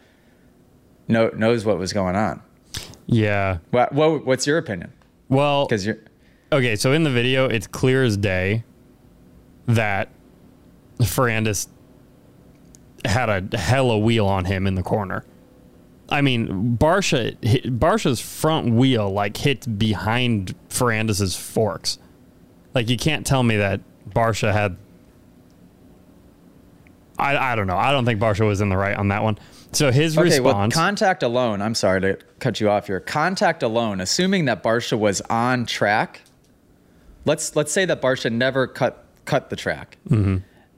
[1.07, 2.43] know, knows what was going on.
[3.07, 3.59] Yeah.
[3.71, 4.93] What, what, what's your opinion?
[5.29, 5.99] Well because you're
[6.51, 8.65] okay so in the video it's clear as day
[9.67, 10.11] that
[11.01, 11.69] Ferrandis
[13.05, 15.25] had a hella wheel on him in the corner.
[16.09, 17.37] I mean, Barcia
[17.79, 21.99] Barcia's front wheel like hit behind Ferrandis's forks.
[22.75, 24.77] Like you can't tell me that Barcia had.
[27.19, 27.79] I, I don't know.
[27.79, 29.39] I don't think Barcia was in the right on that one.
[29.73, 30.75] So his okay, response.
[30.75, 31.61] Well, contact alone.
[31.61, 33.01] I'm sorry to cut you off here.
[33.01, 36.23] Contact alone, assuming that Barcia was on track,
[37.25, 39.99] let's let's say that Barcia never cut cut the track.
[40.09, 40.37] Mm-hmm.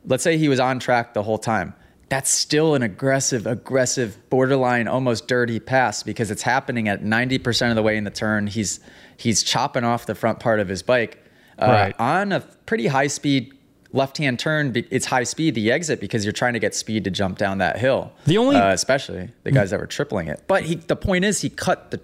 [0.09, 1.75] Let's say he was on track the whole time.
[2.09, 7.77] That's still an aggressive, aggressive, borderline, almost dirty pass because it's happening at 90% of
[7.77, 8.47] the way in the turn.
[8.47, 8.81] He's
[9.19, 11.23] he's chopping off the front part of his bike
[11.61, 11.95] uh, Right.
[12.01, 13.53] on a pretty high speed
[13.93, 14.73] left-hand turn.
[14.91, 17.79] It's high speed the exit because you're trying to get speed to jump down that
[17.79, 18.13] hill.
[18.25, 20.43] The only- uh, especially the guys that were tripling it.
[20.47, 22.01] But he, the point is, he cut the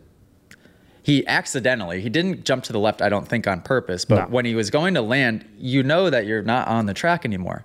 [1.05, 4.35] he accidentally he didn't jump to the left i don't think on purpose but No.
[4.35, 7.65] when he was going to land you know that you're not on the track anymore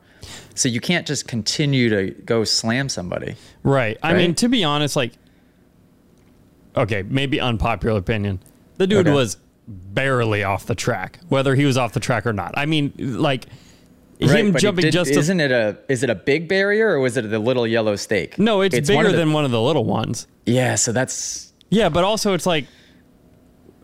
[0.53, 3.97] so you can't just continue to go slam somebody Right.
[4.03, 5.13] I mean, to be honest, like,
[6.75, 8.39] okay, maybe unpopular opinion.
[8.77, 9.13] The dude Okay.
[9.15, 12.53] was barely off the track, whether he was off the track or not.
[12.57, 13.45] I mean, like,
[14.21, 17.15] Right, him jumping did- just isn't it a is it a big barrier or was
[17.15, 19.61] it the little yellow stake no, it's, one bigger of the- than one of the
[19.61, 20.27] little ones.
[20.45, 22.65] yeah so that's Yeah, but also it's like,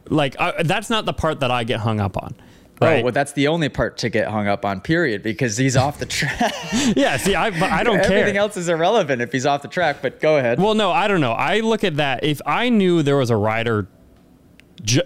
[0.10, 2.36] like that's not the part that I get hung up on.
[2.82, 3.00] Oh, right.
[3.00, 5.98] oh well that's the only part to get hung up on period because he's off
[5.98, 6.54] the track
[6.98, 7.16] yeah.
[7.16, 8.12] See, I, I don't care.
[8.20, 11.08] everything else is irrelevant if he's off the track but go ahead Well, no, I
[11.08, 11.32] don't know.
[11.32, 12.26] I look at that.
[12.26, 13.88] If I knew there was a rider,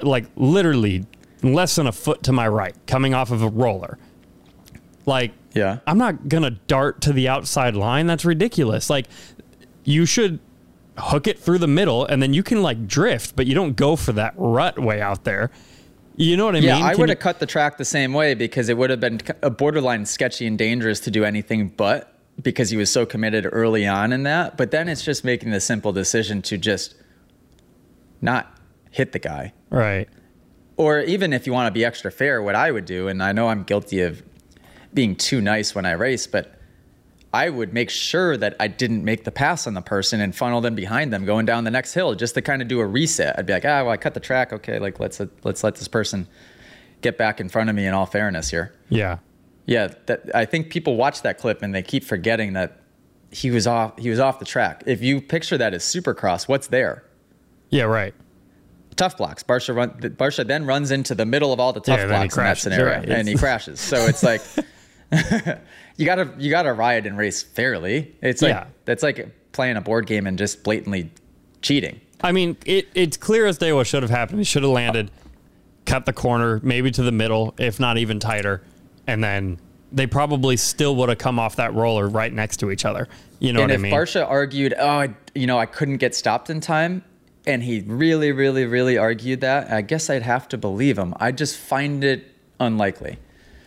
[0.01, 1.05] like literally
[1.43, 3.99] less than a foot to my right, coming off of a roller,
[5.05, 5.77] like, Yeah.
[5.85, 8.07] I'm not gonna dart to the outside line.
[8.07, 8.89] That's ridiculous.
[8.89, 9.05] Like,
[9.83, 10.39] you should
[10.99, 13.95] hook it through the middle, and then you can like drift, but you don't go
[13.95, 15.51] for that rut way out there.
[16.15, 16.83] You know what I Yeah, mean?
[16.83, 18.99] I Can would you- have cut the track the same way because it would have
[18.99, 23.47] been a borderline sketchy and dangerous to do anything but because he was so committed
[23.51, 24.57] early on in that.
[24.57, 26.95] But then it's just making the simple decision to just
[28.21, 28.53] not
[28.91, 29.53] hit the guy.
[29.69, 30.07] right.
[30.77, 33.33] Or even if you want to be extra fair, what I would do, and I
[33.33, 34.23] know I'm guilty of
[34.93, 36.53] being too nice when I race, but
[37.31, 40.61] I would make sure that I didn't make the pass on the person and funnel
[40.61, 43.37] them behind them going down the next hill just to kind of do a reset.
[43.37, 44.51] I'd be like, ah, well, I cut the track.
[44.51, 46.27] Okay, like let's let's let this person
[47.01, 48.73] get back in front of me in all fairness here.
[48.89, 49.19] Yeah.
[49.67, 52.81] Yeah, that I think people watch that clip and they keep forgetting that
[53.31, 54.81] he was off he was off the track.
[54.87, 57.03] If you picture that as supercross, what's there?
[57.69, 57.83] Yeah.
[57.83, 58.15] Right.
[58.95, 59.43] tough blocks.
[59.43, 59.91] Barcia run.
[59.91, 62.97] Barcia then runs into the middle of all the tough Yeah, blocks in that scenario,
[63.01, 63.09] Right.
[63.09, 63.79] and he crashes.
[63.79, 64.41] So it's like
[65.99, 68.15] you gotta you gotta ride and race fairly.
[68.21, 68.67] It's like Yeah.
[68.85, 71.11] that's like playing a board game and just blatantly
[71.61, 71.99] cheating.
[72.21, 74.39] I mean, it, it's clear as day what should have happened.
[74.39, 75.11] He should have landed,
[75.85, 78.63] cut the corner, maybe to the middle, if not even tighter,
[79.07, 79.59] and then
[79.91, 83.09] they probably still would have come off that roller right next to each other.
[83.39, 83.93] You know and what if I mean?
[83.93, 87.03] If Barcia argued, oh, I, you know, I couldn't get stopped in time,
[87.45, 91.13] and he really, really, really argued that, I guess I'd have to believe him.
[91.19, 92.25] I just find it
[92.59, 93.17] unlikely.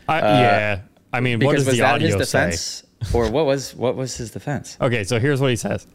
[0.09, 0.81] I, uh, yeah.
[1.13, 2.41] I mean, what does was the that audio his say?
[2.51, 4.77] defense, or what was what was his defense?
[4.81, 5.87] Okay, so here's what he says.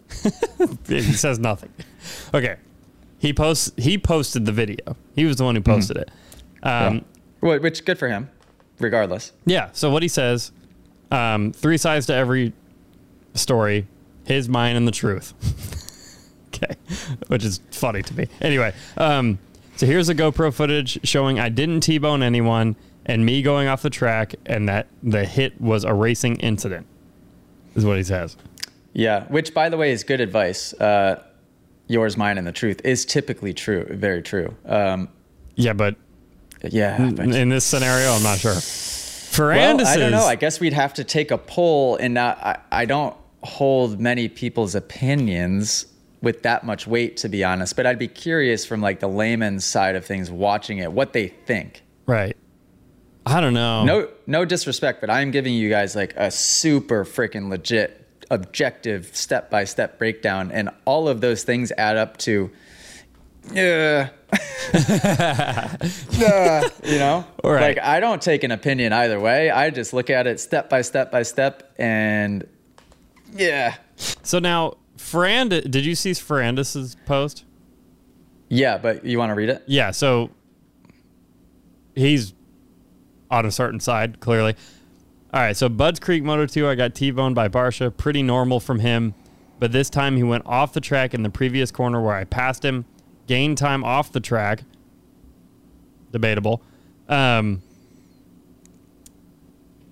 [0.87, 1.71] he says nothing.
[2.33, 2.57] Okay,
[3.19, 3.71] he posts.
[3.77, 4.95] He posted the video.
[5.15, 6.11] He was the one who posted it.
[6.63, 7.05] Um,
[7.41, 8.29] Well, which good for him,
[8.79, 9.31] regardless.
[9.45, 9.69] Yeah.
[9.73, 10.51] So what he says,
[11.11, 12.53] um, three sides to every
[13.33, 13.87] story,
[14.25, 15.33] his, mine, and the truth.
[16.53, 16.75] okay,
[17.27, 18.27] which is funny to me.
[18.41, 19.39] Anyway, um,
[19.75, 22.75] so here's the GoPro footage showing I didn't T-bone anyone
[23.07, 26.85] and me going off the track, and that the hit was a racing incident.
[27.75, 28.37] Is what he says.
[28.93, 30.73] Yeah, which by the way is good advice.
[30.73, 31.23] Uh,
[31.87, 34.55] yours, mine, and the truth is typically true, very true.
[34.65, 35.09] Um,
[35.55, 35.95] Yeah, but
[36.63, 38.53] yeah, but, in this scenario, I'm not sure.
[38.53, 40.25] Ferrandis well, I don't know.
[40.25, 44.27] I guess we'd have to take a poll, and not, I, I don't hold many
[44.27, 45.85] people's opinions
[46.21, 47.75] with that much weight, to be honest.
[47.75, 51.27] But I'd be curious from like the layman's side of things, watching it, what they
[51.27, 51.83] think.
[52.07, 52.35] right.
[53.27, 53.83] I don't know.
[53.83, 59.49] No, no disrespect, but I'm giving you guys like a super freaking legit, objective, step
[59.49, 62.49] by step breakdown, and all of those things add up to,
[63.51, 64.09] yeah,
[66.11, 67.61] yeah, you know, right.
[67.61, 69.49] like I don't take an opinion either way.
[69.49, 72.47] I just look at it step by step by step, and
[73.33, 73.75] yeah,
[74.23, 77.43] So now, Ferrandis, did you see Ferrandis's post?
[78.49, 78.77] yeah.
[78.77, 79.63] But you want to read it?
[79.67, 80.29] Yeah, so
[81.95, 82.33] he's
[83.29, 84.55] on a certain side, clearly.
[85.33, 87.95] All right, so Budds Creek Moto 2, I got T-boned by Barcia.
[87.95, 89.13] Pretty normal from him.
[89.59, 92.63] But this time he went off the track in the previous corner where I passed
[92.63, 92.85] him,
[93.25, 94.63] gained time off the track.
[96.11, 96.61] Debatable.
[97.09, 97.61] Um,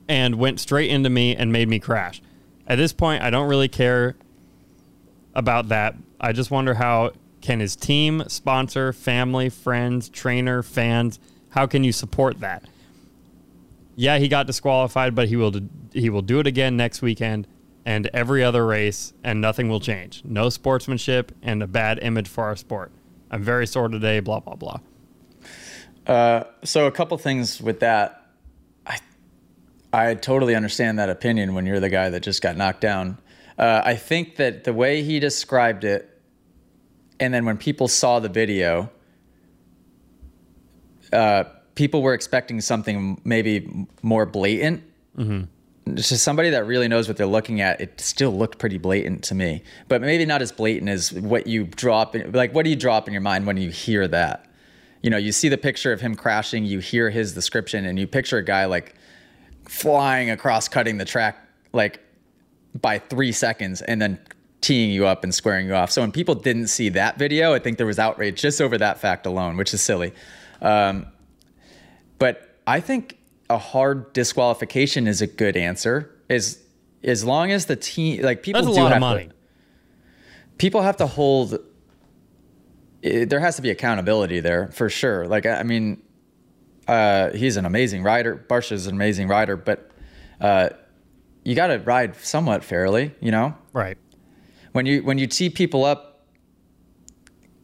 [0.08, 2.22] and went straight into me and made me crash.
[2.68, 4.16] At this point, I don't really care
[5.34, 5.96] about that.
[6.20, 11.20] I just wonder how can his team, sponsor, family, friends, trainer, fans,
[11.50, 12.64] how can you support that?
[13.96, 15.54] Yeah, he got disqualified, but he will
[15.94, 17.48] he will do it again next weekend
[17.86, 20.22] and every other race and nothing will change.
[20.26, 22.92] No sportsmanship and a bad image for our sport.
[23.32, 24.80] I'm very sore today, blah blah blah.
[26.06, 28.22] Uh, so a couple things with that.
[29.94, 33.18] I totally understand that opinion when you're the guy that just got knocked down.
[33.58, 36.22] Uh, I think that the way he described it,
[37.18, 38.92] and then when people saw the video,
[41.14, 44.84] uh, people were expecting something maybe more blatant.
[45.88, 47.80] It's just somebody that really knows what they're looking at.
[47.80, 51.66] It still looked pretty blatant to me, but maybe not as blatant as what you
[51.66, 52.16] drop.
[52.16, 54.48] In, like, what do you drop in your mind when you hear that?
[55.04, 58.08] You know, you see the picture of him crashing, you hear his description, and you
[58.08, 58.96] picture a guy like
[59.66, 62.00] flying across, cutting the track like
[62.82, 64.20] by three seconds, and then
[64.62, 65.92] teeing you up and squaring you off.
[65.92, 68.98] So when people didn't see that video, I think there was outrage just over that
[68.98, 70.14] fact alone, which is silly.
[70.62, 71.06] Um,
[72.68, 73.18] I think
[73.50, 76.12] a hard disqualification is a good answer.
[76.30, 76.62] Is
[77.04, 79.28] as long as the team like people That's a do lot of have money.
[79.28, 79.34] To,
[80.58, 81.60] people have to hold.
[83.04, 85.28] eh, There has to be accountability there for sure.
[85.28, 86.02] Like I I mean,
[86.88, 88.44] uh, he's an amazing rider.
[88.50, 89.92] Barcia is an amazing rider, but
[90.42, 90.70] uh,
[91.44, 93.14] you got to ride somewhat fairly.
[93.22, 93.98] You know, Right.
[94.72, 96.26] when you when you tee people up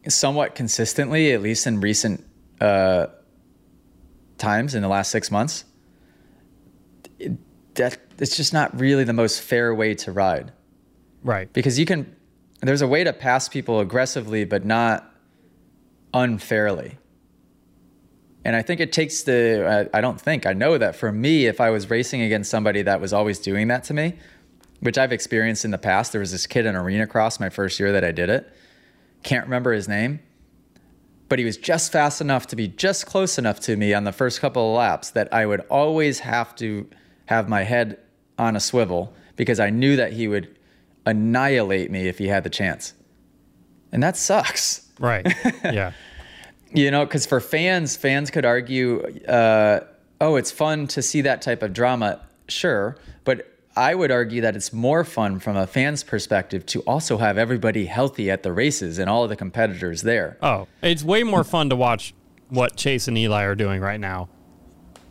[0.08, 2.24] somewhat consistently, at least in recent
[2.60, 3.06] uh,
[4.42, 5.64] times in the last six months,
[7.18, 7.32] it-
[7.74, 10.52] that it's just not really the most fair way to ride
[11.24, 11.50] Right.
[11.52, 12.14] because you can.
[12.60, 15.10] There's a way to pass people aggressively, but not
[16.14, 16.98] unfairly.
[18.44, 19.88] And I think it takes the.
[19.94, 22.82] I, I don't think I know that for me, if I was racing against somebody
[22.82, 24.14] that was always doing that to me,
[24.80, 26.12] which I've experienced in the past.
[26.12, 28.52] There was this kid in arena cross my first year that I did it.
[29.22, 30.18] Can't remember his name,
[31.32, 34.12] but he was just fast enough to be just close enough to me on the
[34.12, 36.86] first couple of laps that I would always have to
[37.24, 37.98] have my head
[38.36, 40.54] on a swivel because I knew that he would
[41.06, 42.92] annihilate me if he had the chance.
[43.92, 44.86] And that sucks.
[44.98, 45.26] Right.
[45.64, 45.92] yeah.
[46.74, 49.80] You know, because for fans, fans could argue, uh,
[50.20, 52.20] oh, it's fun to see that type of drama.
[52.46, 52.98] Sure.
[53.24, 57.38] But I would argue that it's more fun from a fan's perspective to also have
[57.38, 60.36] everybody healthy at the races and all of the competitors there.
[60.42, 62.12] Oh, it's way more fun to watch
[62.50, 64.28] what Chase and Eli are doing right now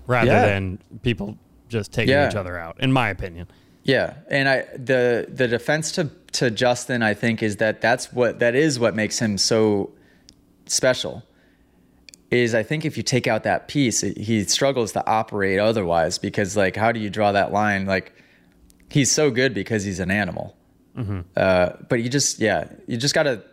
[0.06, 0.46] rather Yeah.
[0.46, 1.38] than people
[1.70, 2.30] just taking Yeah.
[2.30, 3.48] each other out, in my opinion.
[3.84, 8.38] Yeah, and I the the defense to to Justin, I think, is that that's what
[8.40, 9.90] that is what makes him so
[10.68, 11.24] special.
[12.30, 16.18] Is I think if you take out that piece, it, he struggles to operate otherwise
[16.20, 17.86] because like how do you draw that line?
[17.88, 18.14] Like
[18.92, 20.56] he's so good because he's an animal,
[21.36, 23.44] uh, but you just yeah you just gotta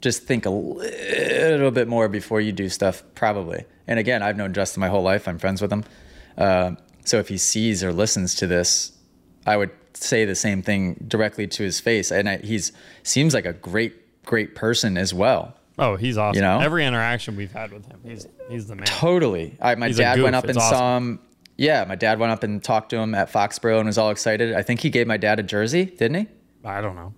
[0.00, 3.64] just think a little bit more before you do stuff probably.
[3.86, 5.26] And again, I've known Justin my whole life.
[5.26, 5.84] I'm friends with him.
[6.38, 6.72] Uh,
[7.04, 8.92] so if he sees or listens to this,
[9.46, 12.12] I would say the same thing directly to his face.
[12.12, 15.56] And I, he's seems like a great, great person as well.
[15.78, 16.36] Oh, he's awesome.
[16.36, 16.60] You know?
[16.60, 18.86] Every interaction we've had with him, he's he's the man.
[18.86, 19.56] Totally.
[19.60, 21.20] I, my He's dad went up and It's saw him.
[21.60, 24.54] Yeah, my dad went up and talked to him at Foxborough and was all excited.
[24.54, 26.26] I think he gave my dad a jersey, didn't he?
[26.64, 27.12] I don't know.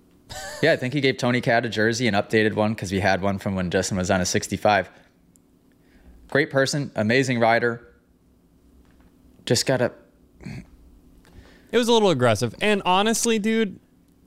[0.61, 3.23] Yeah, I think he gave Tony Cat a jersey, an updated one, because we had
[3.23, 4.91] one from when Justin was on a 65.
[6.29, 7.87] Great person, amazing rider.
[9.47, 9.93] Just gotta,
[11.71, 12.53] It was a little aggressive.
[12.61, 13.79] And honestly, dude,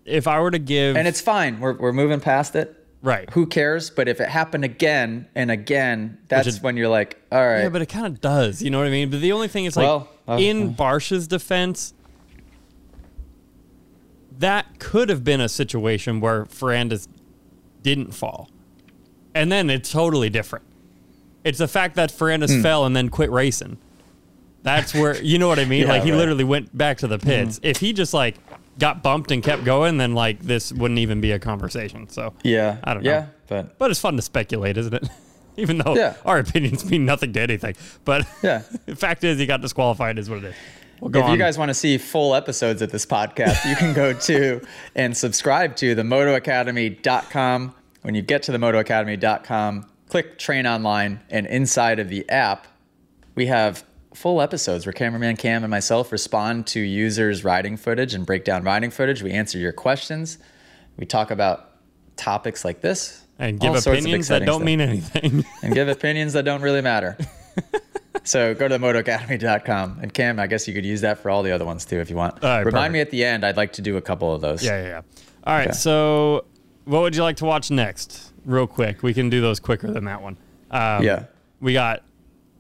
[0.06, 1.60] if I were to give and it's fine.
[1.60, 2.85] We're, we're moving past it.
[3.06, 3.30] Right.
[3.30, 3.92] Who cares?
[3.92, 7.62] But if it happened again and again, that's is- when you're like, all right.
[7.62, 8.64] Yeah, but it kind of does.
[8.64, 9.12] You know what I mean?
[9.12, 11.94] But the only thing is, like, Well, uh, in Barcia's defense,
[14.40, 17.08] that could have been a situation where Ferrandis
[17.84, 18.50] didn't fall.
[19.34, 20.66] And then it's totally different.
[21.44, 22.62] It's the fact that Ferrandis Hmm.
[22.64, 23.78] fell and then quit racing.
[24.64, 25.82] That's where, you know what I mean?
[25.86, 26.18] Yeah, like, he right.
[26.18, 27.60] Literally went back to the pits.
[27.62, 28.36] If he just, like,
[28.80, 32.10] got bumped and kept going, then, like, this wouldn't even be a conversation.
[32.10, 32.78] So, yeah.
[32.84, 33.10] I don't know.
[33.10, 35.08] Yeah, but but it's fun to speculate, isn't it?
[35.58, 36.16] Even though Yeah.
[36.26, 37.76] our opinions mean nothing to anything.
[38.04, 38.64] But Yeah.
[38.86, 40.56] the fact is, he got disqualified, is what it is.
[41.00, 41.32] We'll go if on.
[41.32, 44.62] you guys want to see full episodes of this podcast, you can go to
[44.96, 47.76] and subscribe to the motoacademy.com.
[48.02, 52.68] When you get to the motoacademy.com, click train online, and inside of the app,
[53.36, 53.84] we have
[54.16, 58.64] full episodes where cameraman Cam and myself respond to users' riding footage and break down
[58.64, 59.22] riding footage.
[59.22, 60.38] We answer your questions.
[60.98, 61.72] We talk about
[62.16, 65.46] topics like this and give opinions that don't stuff mean anything.
[65.64, 67.18] and give opinions that don't really matter.
[68.24, 70.00] so go to motoacademy.com.
[70.02, 72.10] And Cam, I guess you could use that for all the other ones too if
[72.10, 72.42] you want.
[72.42, 72.94] Right, Remind perfect.
[72.94, 73.46] me at the end.
[73.46, 74.64] I'd like to do a couple of those.
[74.64, 75.02] yeah, yeah, yeah.
[75.44, 75.68] All right.
[75.68, 75.78] Okay.
[75.78, 76.46] So,
[76.86, 78.32] what would you like to watch next?
[78.46, 79.04] Real quick.
[79.04, 80.38] We can do those quicker than that one.
[80.72, 81.26] Um, Yeah.
[81.62, 82.04] We got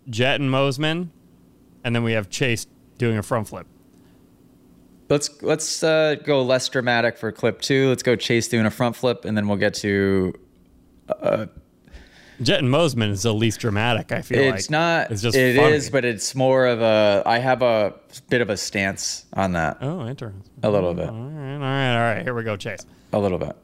[0.09, 1.09] Jet and Mosiman,
[1.85, 2.67] and then we have Chase
[2.97, 3.67] doing a front flip.
[5.07, 7.87] Let's let's uh, go less dramatic for clip two.
[7.89, 10.33] Let's go Chase doing a front flip, and then we'll get to
[11.21, 11.45] uh,
[12.41, 14.11] Jet and Mosiman is the least dramatic.
[14.11, 15.11] I feel like It's not.
[15.11, 15.73] It's just It funny.
[15.75, 17.21] is, but it's more of a.
[17.25, 17.93] I have a
[18.29, 19.77] bit of a stance on that.
[19.81, 20.43] oh, interesting.
[20.63, 21.07] A little bit.
[21.09, 22.23] All right, all right, all right.
[22.23, 22.85] Here we go, Chase.
[23.13, 23.55] A little bit.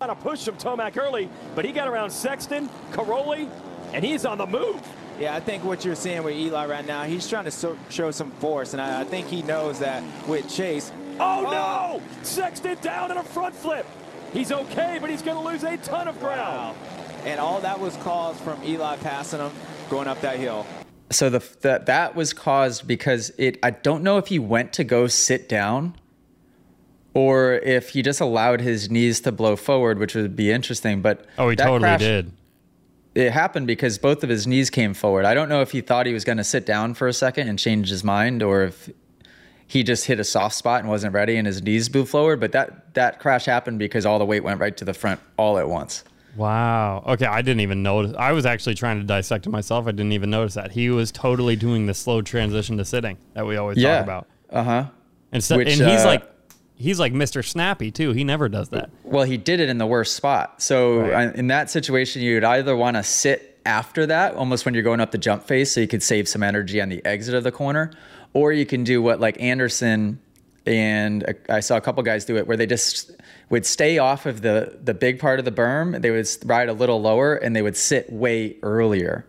[0.00, 3.48] Trying to push from Tomac early, but he got around Sexton, Caroli,
[3.92, 4.82] and he's on the move.
[5.18, 8.10] Yeah, I think what you're seeing with Eli right now, he's trying to so, show
[8.12, 10.92] some force, and I, I think he knows that with Chase.
[11.18, 12.02] Oh uh, no!
[12.22, 13.84] Sexton down in a front flip.
[14.32, 16.76] He's okay, but he's going to lose a ton of ground.
[17.24, 19.50] And all that was caused from Eli passing him
[19.90, 20.64] going up that hill.
[21.10, 23.58] So the that that was caused because it.
[23.62, 25.96] I don't know if he went to go sit down,
[27.12, 31.02] or if he just allowed his knees to blow forward, which would be interesting.
[31.02, 32.32] But Oh, he totally crash- did.
[33.18, 35.24] It happened because both of his knees came forward.
[35.24, 37.48] I don't know if he thought he was going to sit down for a second
[37.48, 38.88] and change his mind, or if
[39.66, 42.38] he just hit a soft spot and wasn't ready and his knees moved forward.
[42.38, 45.58] But that that crash happened because all the weight went right to the front all
[45.58, 46.04] at once.
[46.36, 47.02] Wow.
[47.08, 48.14] Okay, I didn't even notice.
[48.16, 49.88] I was actually trying to dissect it myself.
[49.88, 53.44] I didn't even notice that he was totally doing the slow transition to sitting that
[53.44, 53.96] we always Yeah.
[53.96, 54.28] talk about.
[54.50, 54.84] Uh huh.
[55.32, 56.30] And, so, Which, and he's uh, like,
[56.78, 57.44] he's like Mr.
[57.44, 58.12] Snappy too.
[58.12, 58.90] He never does that.
[59.04, 60.62] Well, he did it in the worst spot.
[60.62, 61.34] So Right.
[61.34, 65.10] in that situation, you'd either want to sit after that, almost when you're going up
[65.10, 67.90] the jump face, so you could save some energy on the exit of the corner,
[68.32, 70.20] or you can do what like Anderson
[70.66, 73.10] and uh, I saw a couple guys do it, where they just
[73.48, 76.00] would stay off of the the big part of the berm.
[76.02, 79.26] They would ride a little lower and they would sit way earlier.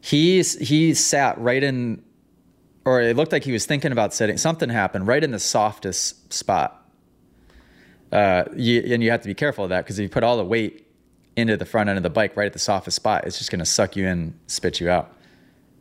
[0.00, 2.02] He's he sat right in,
[2.84, 4.36] or it looked like he was thinking about sitting.
[4.36, 6.82] Something happened right in the softest spot
[8.12, 10.36] uh, you, and you have to be careful of that because if you put all
[10.36, 10.86] the weight
[11.34, 13.58] into the front end of the bike right at the softest spot, it's just going
[13.58, 15.16] to suck you in, spit you out.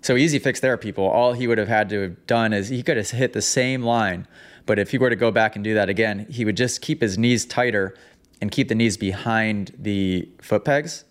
[0.02, 1.06] So easy fix there, people.
[1.06, 3.84] All he would have had to have done is he could have hit the same
[3.84, 4.28] line,
[4.66, 7.02] but if he were to go back and do that again, he would just keep
[7.02, 7.96] his knees tighter
[8.40, 11.04] and keep the knees behind the foot pegs,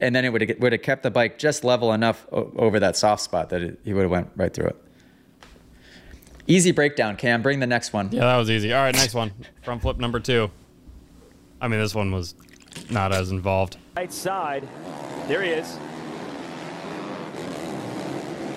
[0.00, 2.96] and then it would have, would have kept the bike just level enough over that
[2.96, 4.76] soft spot that it, he would have went right through it.
[6.46, 7.42] Easy breakdown, Cam.
[7.42, 8.10] Bring the next one.
[8.10, 8.72] Yeah, that was easy.
[8.72, 9.32] All right, next one.
[9.62, 10.50] Front flip number two.
[11.60, 12.34] I mean, this one was
[12.90, 13.76] not as involved.
[13.96, 14.66] Right side.
[15.28, 15.78] There he is.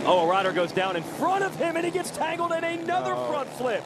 [0.08, 3.14] Oh, a rider goes down in front of him, and he gets tangled in another
[3.16, 3.32] oh.
[3.32, 3.84] front flip.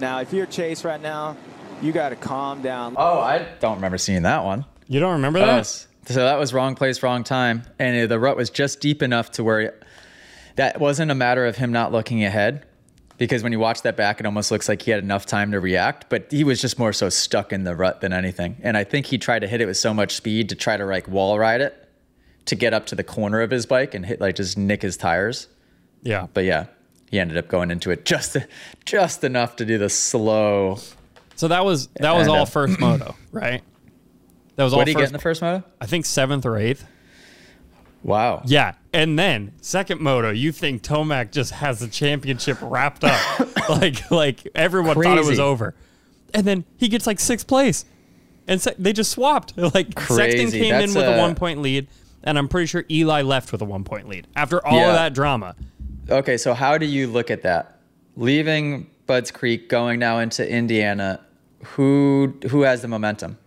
[0.00, 1.36] Now, if you're Chase right now,
[1.80, 2.94] you got to calm down.
[2.96, 4.64] Oh, I don't remember seeing that one.
[4.88, 6.12] You don't remember That that?
[6.12, 9.44] so that was wrong place, wrong time, and the rut was just deep enough to
[9.44, 9.78] where
[10.56, 12.66] that wasn't a matter of him not looking ahead,
[13.18, 15.60] because when you watch that back, it almost looks like he had enough time to
[15.60, 18.56] react, but he was just more so stuck in the rut than anything.
[18.62, 20.84] And I think he tried to hit it with so much speed to try to
[20.84, 21.88] like wall ride it
[22.46, 24.96] to get up to the corner of his bike and hit like just nick his
[24.96, 25.48] tires.
[26.02, 26.26] yeah.
[26.32, 26.66] But yeah,
[27.10, 28.36] he ended up going into it just
[28.84, 30.78] just enough to do the slow.
[31.36, 33.62] So that was that was all uh, first moto, right?
[34.56, 35.64] That was all What did he get in the first moto?
[35.80, 36.84] I think seventh or eighth.
[38.02, 38.42] Wow.
[38.44, 43.20] Yeah, and then second moto, you think Tomac just has the championship wrapped up,
[43.68, 45.74] like like everyone thought it was over,
[46.34, 47.84] and then he gets like sixth place,
[48.48, 49.54] and se- they just swapped.
[49.74, 51.86] Like Sexton came That's in with a a- one point lead,
[52.24, 54.88] and I'm pretty sure Eli left with a one point lead after all Yeah.
[54.88, 55.54] of that drama.
[56.10, 57.78] Okay, so how do you look at that?
[58.16, 61.20] Leaving Budds Creek, going now into Indiana,
[61.64, 63.38] who who has the momentum?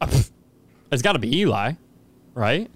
[0.92, 1.74] It's got to be Eli,
[2.34, 2.68] right?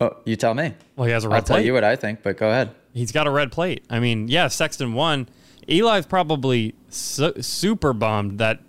[0.00, 0.74] Oh, you tell me.
[0.96, 1.54] Well, he has a red plate.
[1.54, 2.74] I'll tell you what I think, but go ahead.
[2.94, 3.84] He's got a red plate.
[3.90, 5.28] I mean, yeah, Sexton won.
[5.68, 8.60] Eli's probably su- super bummed that.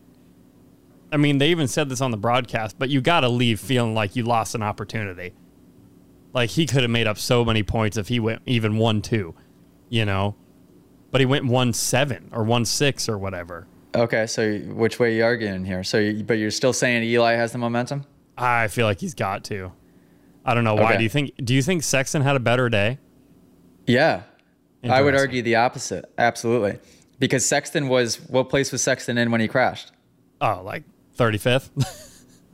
[1.12, 3.94] I mean, they even said this on the broadcast, but you got to leave feeling
[3.94, 5.34] like you lost an opportunity.
[6.34, 9.36] Like he could have made up so many points if he went even one two,
[9.90, 10.36] you know,
[11.12, 13.68] but he went one seven or one six or whatever.
[13.94, 15.84] Okay, so which way are you arguing here?
[15.84, 18.06] So, you, but you're still saying Eli has the momentum?
[18.38, 19.74] I feel like he's got to.
[20.46, 20.92] I don't know why.
[20.92, 20.98] Okay.
[20.98, 21.32] Do you think?
[21.44, 22.98] Do you think Sexton had a better day?
[23.86, 24.24] Yeah,
[24.84, 26.06] I would argue the opposite.
[26.18, 26.80] Absolutely,
[27.20, 29.92] because Sexton was what place was Sexton in when he crashed?
[30.40, 30.84] Oh, like
[31.14, 31.70] thirty fifth.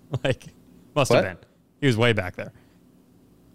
[0.24, 0.48] like
[0.96, 1.38] must have been.
[1.80, 2.52] He was way back there.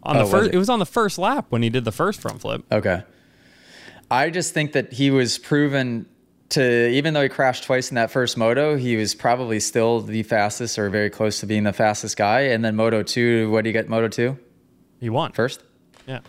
[0.04, 0.54] On oh, the Oh, was first, it?
[0.54, 2.64] it was on the first lap when he did the first front flip.
[2.70, 3.02] Okay.
[4.10, 6.06] I just think that he was proven
[6.52, 10.22] to, even though he crashed twice in that first moto, he was probably still the
[10.22, 12.40] fastest or very close to being the fastest guy.
[12.40, 14.38] And then Moto 2, what do you get Moto 2
[15.00, 15.62] He won first?
[16.06, 16.20] Yeah,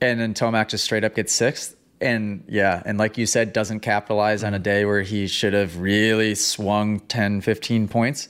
[0.00, 1.76] And then Tomac just straight up gets sixth.
[2.00, 4.62] And yeah, and like you said, doesn't capitalize on a mm-hmm.
[4.64, 8.28] day where he should have really swung 10, 15 points.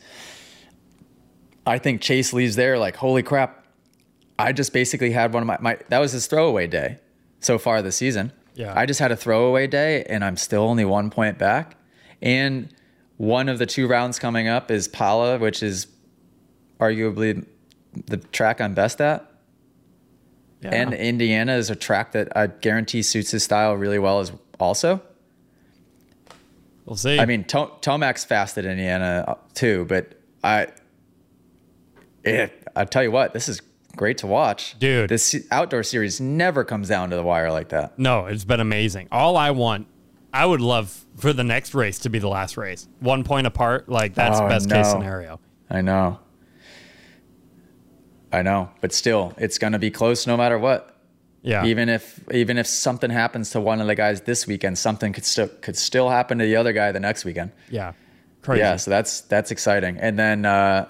[1.67, 3.67] I think Chase leaves there like, holy crap.
[4.39, 6.99] I just basically had one of my, my that was his throwaway day
[7.41, 8.33] so far this season.
[8.55, 8.73] Yeah.
[8.77, 11.77] I just had a throwaway day and I'm still only one point back.
[12.21, 12.75] And
[13.17, 15.87] one of the two rounds coming up is Pala, which is
[16.79, 17.47] arguably
[18.07, 19.29] the track I'm best at.
[20.61, 20.71] Yeah.
[20.71, 25.03] And Indiana is a track that I guarantee suits his style really well as also.
[26.85, 27.19] We'll see.
[27.19, 30.69] I mean, to- Tomac's fast at Indiana uh, too, but I,
[32.25, 33.61] it, I tell you what, this is
[33.97, 35.09] great to watch, Dude.
[35.11, 37.99] This outdoor series never comes down to the wire like that.
[37.99, 39.09] no, it's been amazing.
[39.13, 39.87] All I want,
[40.33, 42.89] I would love for the next race to be the last race.
[43.01, 45.41] One point apart, like that's Oh, best case scenario.
[45.71, 46.19] I know,
[48.33, 50.89] I know, but still, it's gonna be close no matter what.
[51.43, 51.65] Yeah.
[51.67, 55.25] Even if even if something happens to one of the guys this weekend, something could
[55.25, 57.53] still could still happen to the other guy the next weekend.
[57.69, 57.93] yeah.
[58.43, 58.59] Crazy.
[58.61, 59.99] Yeah, so that's that's exciting.
[59.99, 60.89] And then uh,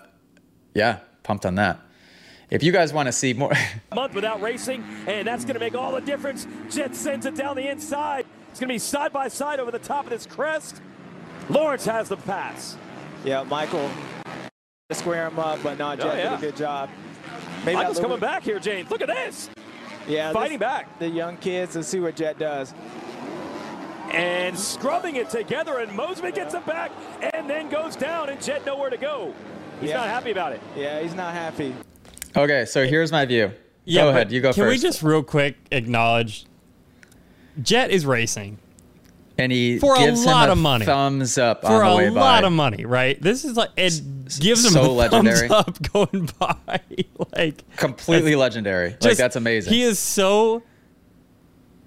[0.74, 1.80] yeah, pumped on that.
[2.52, 3.52] If you guys want to see more,
[3.94, 6.46] month without racing, and that's going to make all the difference.
[6.70, 8.26] Jet sends it down the inside.
[8.50, 10.82] It's going to be side by side over the top of this crest.
[11.48, 12.76] Lawrence has the pass.
[13.24, 13.90] Yeah, Michael
[14.90, 16.30] square him up, but not Jet Oh, yeah.
[16.36, 16.90] did a good job.
[17.64, 18.90] Maybe Michael's that coming little- back here, James.
[18.90, 19.48] Look at this.
[20.06, 20.98] Yeah, fighting this- back.
[20.98, 21.74] The young kids.
[21.74, 22.74] Let's see what Jet does.
[24.12, 26.90] And scrubbing it together, and Mosiman gets it back,
[27.32, 29.32] and then goes down, and Jet nowhere to go.
[29.80, 29.96] He's Yeah.
[29.96, 30.60] not happy about it.
[30.76, 31.74] Yeah, he's not happy.
[32.36, 33.52] Okay, so here's my view.
[33.84, 34.70] Yeah, go ahead, you go Can first.
[34.70, 36.46] we just real quick acknowledge
[37.60, 38.58] Jet is racing
[39.38, 40.84] and he for a lot a of money.
[40.84, 42.46] thumbs up for on the a lot by.
[42.46, 43.20] of money, right?
[43.20, 44.00] This is like it
[44.38, 45.48] gives him so a legendary.
[45.48, 46.80] thumbs up going by.
[47.36, 48.96] like Completely legendary.
[49.00, 49.72] like that's amazing.
[49.72, 50.62] He is so.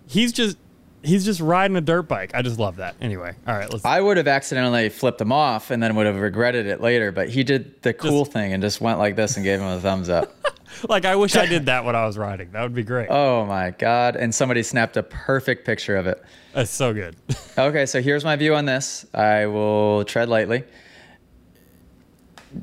[0.07, 0.57] He's just
[1.05, 2.31] he's just riding a dirt bike.
[2.33, 2.95] I just love that.
[3.01, 3.85] Anyway, all right, let's.
[3.85, 7.29] I would have accidentally flipped him off and then would have regretted it later, but
[7.29, 10.09] he did the cool thing and just went like this and gave him a thumbs
[10.09, 10.33] up.
[10.89, 12.51] like I wish I did that when I was riding.
[12.51, 13.07] That would be great.
[13.09, 14.15] oh my god!
[14.15, 16.21] And somebody snapped a perfect picture of it.
[16.53, 17.15] That's so good.
[17.57, 19.05] Okay, so here's my view on this.
[19.13, 20.65] I will tread lightly.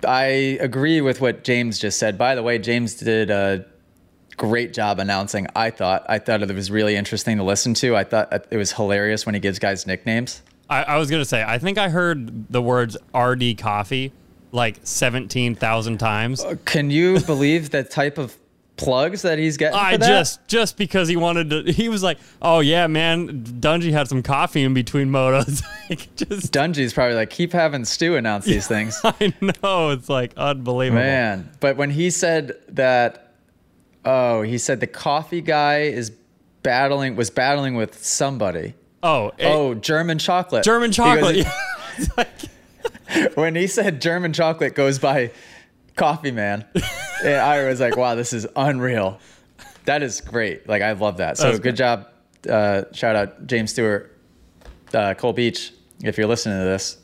[0.06, 2.18] I agree with what James just said.
[2.18, 3.64] By the way, James did a
[4.36, 5.46] great job announcing.
[5.54, 6.04] I thought.
[6.08, 7.96] I thought it was really interesting to listen to.
[7.96, 10.42] I thought uh, it was hilarious when he gives guys nicknames.
[10.68, 14.12] I, I was gonna say I think I heard the words RD coffee
[14.52, 16.42] like seventeen thousand times.
[16.42, 18.36] Uh, can you believe the type of
[18.76, 19.78] plugs that he's getting?
[19.78, 21.72] I just just because he wanted to.
[21.72, 26.52] He was like, "Oh yeah, man, Dungey had some coffee in between motos." like, just
[26.52, 29.00] Dungey's probably like, keep having Stu announce these things.
[29.04, 31.02] I know it's like unbelievable.
[31.02, 33.31] Man, but when he said that,
[34.04, 36.10] oh, he said the coffee guy is
[36.62, 38.74] battling was battling with somebody.
[39.02, 40.64] Oh, it- Oh, German chocolate.
[40.64, 41.44] German He chocolate.
[41.98, 42.28] goes- like-
[43.36, 45.30] when he said German chocolate goes by
[45.96, 46.64] Coffee Man,
[47.24, 49.18] and I was like, wow, this is unreal.
[49.84, 50.66] That is great.
[50.68, 51.36] Like I love that.
[51.36, 51.76] So That's good great.
[51.76, 52.06] job.
[52.48, 54.16] Uh, shout out James Stewart,
[54.94, 55.72] uh, Cole Beach.
[56.02, 56.96] If you're listening to this,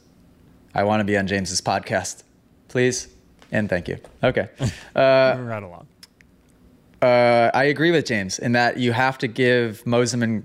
[0.75, 2.23] I want to be on James's podcast,
[2.69, 3.09] please
[3.53, 3.99] and thank you.
[4.23, 4.49] Okay.
[4.95, 5.88] Uh, right along.
[7.01, 10.45] Uh, I agree with James in that you have to give Mosiman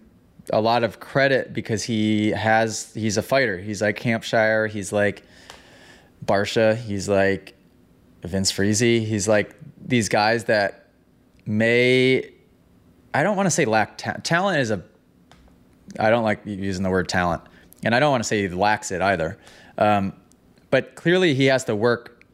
[0.51, 3.57] a lot of credit because he has he's a fighter.
[3.57, 4.67] He's like Hampshire.
[4.67, 5.23] He's like
[6.25, 6.75] Barcia.
[6.75, 7.55] He's like
[8.23, 8.79] Vince Friese.
[8.79, 10.89] He's like these guys that
[11.45, 12.29] may
[13.13, 14.83] I don't want to say lack ta- talent is a
[15.99, 17.41] I don't like using the word talent,
[17.83, 19.37] and I don't want to say he lacks it either.
[19.77, 20.13] Um,
[20.71, 22.25] but clearly, he has to work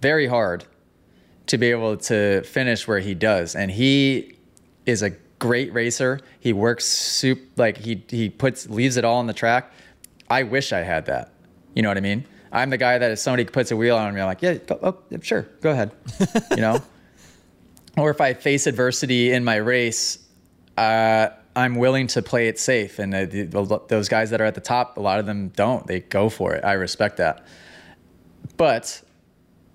[0.00, 0.64] very hard
[1.46, 3.54] to be able to finish where he does.
[3.54, 4.36] And he
[4.86, 6.20] is a great racer.
[6.40, 9.72] He works soup like he he puts leaves it all on the track.
[10.30, 11.32] I wish I had that.
[11.74, 12.24] You know what I mean?
[12.52, 14.78] I'm the guy that if somebody puts a wheel on me, I'm like, yeah, go,
[14.82, 15.90] oh, sure, go ahead.
[16.50, 16.82] you know?
[17.96, 20.18] Or if I face adversity in my race,
[20.76, 22.98] uh, I'm willing to play it safe.
[22.98, 25.48] And uh, the, the, those guys that are at the top, a lot of them
[25.48, 25.86] don't.
[25.86, 26.64] They go for it.
[26.64, 27.46] I respect that.
[28.56, 29.02] But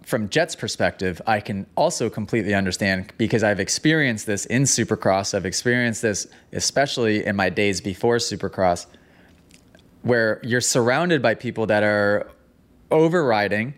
[0.07, 5.33] from Jet's perspective, I can also completely understand because I've experienced this in Supercross.
[5.33, 8.85] I've experienced this especially in my days before Supercross,
[10.03, 12.31] where you're surrounded by people that are
[12.89, 13.73] overriding.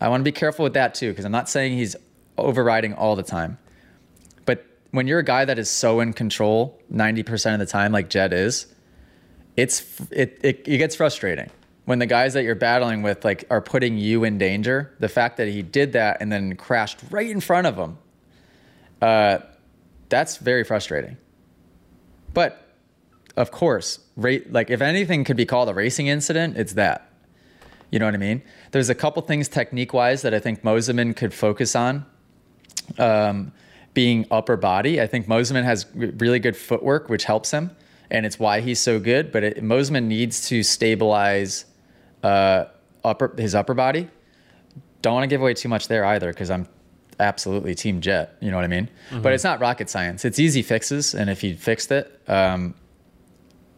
[0.00, 1.94] I want to be careful with that too, because I'm not saying he's
[2.38, 3.58] overriding all the time.
[4.46, 8.08] But when you're a guy that is so in control 90% of the time, like
[8.08, 8.64] Jet is,
[9.58, 11.50] it's it, it, it gets frustrating
[11.84, 14.94] when the guys that you're battling with like are putting you in danger.
[15.00, 17.98] The fact that he did that and then crashed right in front of him,
[19.02, 19.38] uh,
[20.08, 21.16] that's very frustrating.
[22.32, 22.60] But
[23.36, 27.10] of course, rate like if anything could be called a racing incident, it's that.
[27.90, 28.42] You know what I mean?
[28.72, 32.06] There's a couple things technique wise that I think Mosiman could focus on.
[32.98, 33.52] Um,
[33.94, 37.70] being upper body, I think Mosiman has really good footwork, which helps him,
[38.10, 39.30] and it's why he's so good.
[39.30, 41.66] But Mosiman needs to stabilize
[42.24, 42.64] uh,
[43.04, 44.08] upper his upper body.
[45.02, 46.66] Don't want to give away too much there either, because I'm
[47.20, 48.36] absolutely Team Jet.
[48.40, 48.88] You know what I mean?
[49.10, 49.22] Mm-hmm.
[49.22, 50.24] But it's not rocket science.
[50.24, 52.74] It's easy fixes, and if he fixed it, um,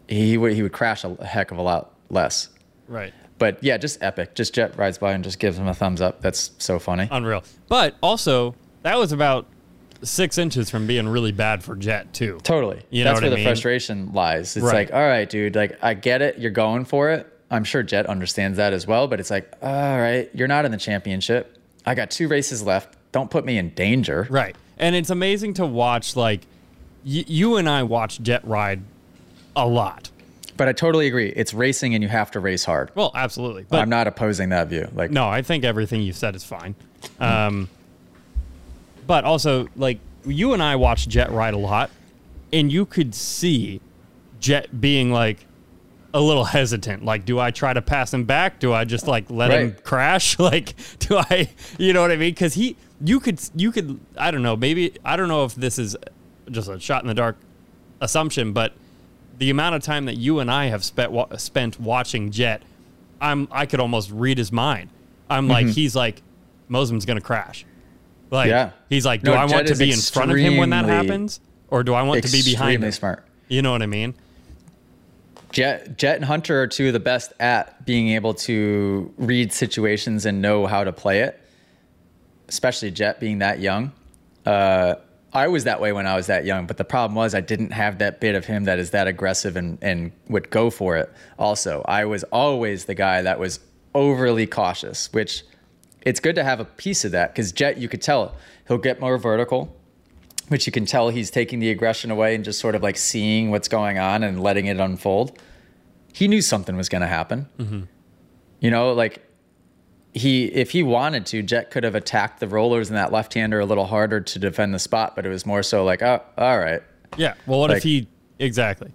[0.08, 2.48] he would he would crash a heck of a lot less.
[2.88, 3.12] Right.
[3.38, 4.34] But yeah, just epic.
[4.34, 6.22] Just Jet rides by and just gives him a thumbs up.
[6.22, 7.08] That's so funny.
[7.10, 7.42] Unreal.
[7.68, 9.46] But also, that was about
[10.02, 12.38] six inches from being really bad for Jet too.
[12.44, 12.82] Totally.
[12.90, 13.44] You know That's what where I the mean?
[13.46, 14.56] frustration lies.
[14.56, 14.72] It's Right.
[14.88, 16.38] like, all right, dude, like I get it.
[16.38, 17.30] You're going for it.
[17.50, 20.72] I'm sure Jet understands that as well, but it's like, all right, you're not in
[20.72, 21.56] the championship.
[21.84, 22.96] I got two races left.
[23.12, 24.26] Don't put me in danger.
[24.28, 24.56] Right.
[24.78, 26.16] And it's amazing to watch.
[26.16, 26.40] Like,
[27.04, 28.80] y- you and I watch Jet ride
[29.54, 30.10] a lot.
[30.56, 31.28] But I totally agree.
[31.28, 32.90] It's racing and you have to race hard.
[32.94, 33.66] Well, absolutely.
[33.68, 34.88] But I'm not opposing that view.
[34.94, 36.74] Like No, I think everything you said is fine.
[37.20, 37.68] Um,
[39.06, 41.90] but also, like you and I watched Jet ride a lot,
[42.52, 43.80] and you could see
[44.40, 45.45] Jet being like
[46.16, 47.04] a little hesitant.
[47.04, 48.58] Like, do I try to pass him back?
[48.58, 50.38] Do I just like let him crash?
[50.46, 52.32] Like, do I, you know what I mean?
[52.32, 54.56] Because he, you could, you could, I don't know.
[54.56, 55.94] Maybe I don't know if this is
[56.50, 57.36] just a shot in the dark
[58.00, 58.72] assumption, but
[59.36, 62.62] the amount of time that you and I have spent spent watching Jet,
[63.20, 64.88] I'm I could almost read his mind.
[65.28, 66.22] I'm like he's like
[66.70, 67.66] Mosiman's gonna crash.
[68.30, 68.50] Like Mm-hmm.
[68.50, 68.70] Yeah.
[68.88, 71.40] he's like, do No, I want to be in front of him when that happens,
[71.68, 72.90] or do I want to be behind him?
[72.92, 73.22] smart.
[73.48, 74.14] You know what I mean?
[75.56, 80.26] Jet, Jet and Hunter are two of the best at being able to read situations
[80.26, 81.40] and know how to play it.
[82.46, 83.92] Especially Jet being that young.
[84.44, 84.96] Uh,
[85.32, 87.70] I was that way when I was that young, but the problem was I didn't
[87.70, 91.10] have that bit of him that is that aggressive and, and would go for it.
[91.38, 93.60] Also, I was always the guy that was
[93.94, 95.42] overly cautious, which
[96.02, 98.34] it's good to have a piece of that because Jet, you could tell
[98.68, 99.74] he'll get more vertical,
[100.48, 103.50] which you can tell he's taking the aggression away and just sort of like seeing
[103.50, 105.40] what's going on and letting it unfold.
[106.16, 107.46] He knew something was going to happen.
[107.58, 107.80] Mm-hmm.
[108.60, 109.22] You know, like
[110.14, 113.60] he, if he wanted to, Jet could have attacked the rollers and that left hander
[113.60, 116.58] a little harder to defend the spot, but it was more so like, oh, all
[116.58, 116.82] right.
[117.18, 117.34] Yeah.
[117.46, 118.08] Well, what if he
[118.38, 118.92] exactly?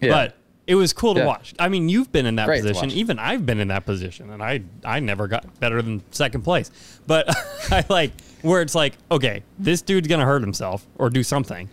[0.00, 0.12] Yeah.
[0.12, 1.26] But it was cool to Yeah.
[1.26, 1.52] watch.
[1.58, 2.90] I mean, you've been in that Great position.
[2.90, 6.70] Even I've been in that position, and I I never got better than second place.
[7.06, 7.28] But
[7.70, 11.68] I like where it's like, okay, this dude's gonna hurt himself or do something.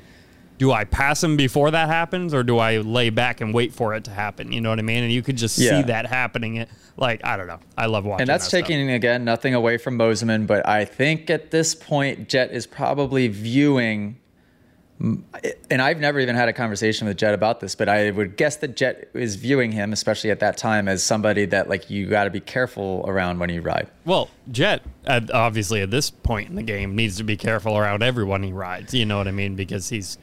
[0.59, 3.95] Do I pass him before that happens, or do I lay back and wait for
[3.95, 4.51] it to happen?
[4.51, 5.03] You know what I mean?
[5.03, 6.57] And you could just see that happening.
[6.57, 7.59] It like I don't know.
[7.77, 8.23] I love watching.
[8.23, 8.67] And that's that stuff.
[8.67, 13.29] taking again nothing away from Mosiman, but I think at this point Jet is probably
[13.29, 14.17] viewing.
[14.99, 18.57] And I've never even had a conversation with Jet about this, but I would guess
[18.57, 22.25] that Jet is viewing him, especially at that time, as somebody that like you got
[22.25, 23.87] to be careful around when you ride.
[24.03, 28.43] Well, Jet, obviously at this point in the game, needs to be careful around everyone
[28.43, 28.93] he rides.
[28.93, 29.55] You know what I mean?
[29.55, 30.17] Because he's.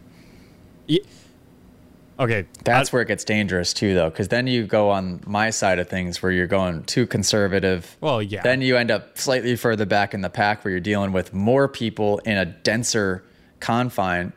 [2.19, 2.47] Okay.
[2.65, 5.79] That's I- where it gets dangerous too, though, because then you go on my side
[5.79, 7.97] of things where you're going too conservative.
[8.01, 8.43] Well, yeah.
[8.43, 11.69] Then you end up slightly further back in the pack where you're dealing with more
[11.69, 13.25] people in a denser
[13.61, 14.33] confine.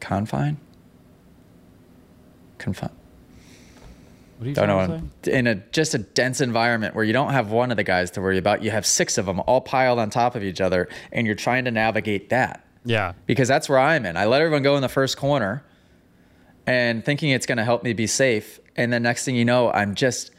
[0.00, 0.58] Confine?
[2.58, 2.90] Confine.
[4.38, 5.02] What are you Don't know.
[5.30, 8.20] In a just a dense environment where you don't have one of the guys to
[8.20, 11.26] worry about, you have six of them all piled on top of each other, and
[11.26, 13.12] you're trying to navigate that Yeah.
[13.26, 14.16] because that's where I'm in.
[14.16, 15.62] I let everyone go in the first corner
[16.66, 18.58] and thinking it's going to help me be safe.
[18.76, 20.30] And then next thing you know, I'm just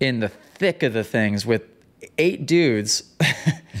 [0.00, 1.62] in the thick of the things with
[2.18, 3.14] eight dudes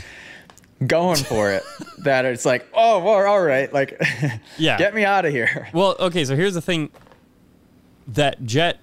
[0.86, 1.62] going for it.
[1.98, 3.72] that it's like, oh, well, all right.
[3.72, 4.00] Like,
[4.58, 4.78] Yeah.
[4.78, 5.68] get me out of here.
[5.72, 6.90] Well, okay, so here's the thing
[8.08, 8.78] that Jet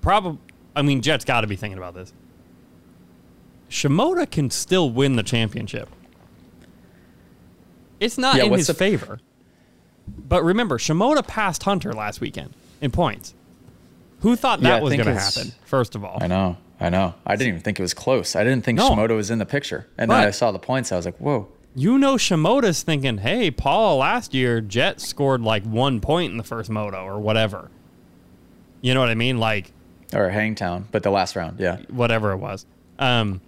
[0.00, 0.38] probably
[0.76, 2.12] I mean Jet's got to be thinking about this.
[3.70, 5.88] Shimoda can still win the championship.
[8.04, 9.20] It's not Yeah, in his the- favor.
[10.06, 13.34] But remember, Shimoda passed Hunter last weekend in points.
[14.20, 15.52] Who thought that I was going to happen?
[15.64, 16.56] First of all, I know.
[16.80, 17.14] I know.
[17.26, 18.36] I didn't even think it was close.
[18.36, 18.90] I didn't think No.
[18.90, 19.86] Shimoda was in the picture.
[19.96, 20.92] And then I saw the points.
[20.92, 21.48] I was like, whoa.
[21.74, 26.44] you know Shimoda's thinking, "Hey, Paul, last year Jet scored like one point in the
[26.44, 27.70] first moto or whatever."
[28.82, 29.38] You know what I mean?
[29.38, 29.72] Like
[30.12, 31.58] Or Hangtown, but the last round.
[31.60, 31.78] Yeah.
[31.90, 32.66] whatever it was.
[32.98, 33.40] Um,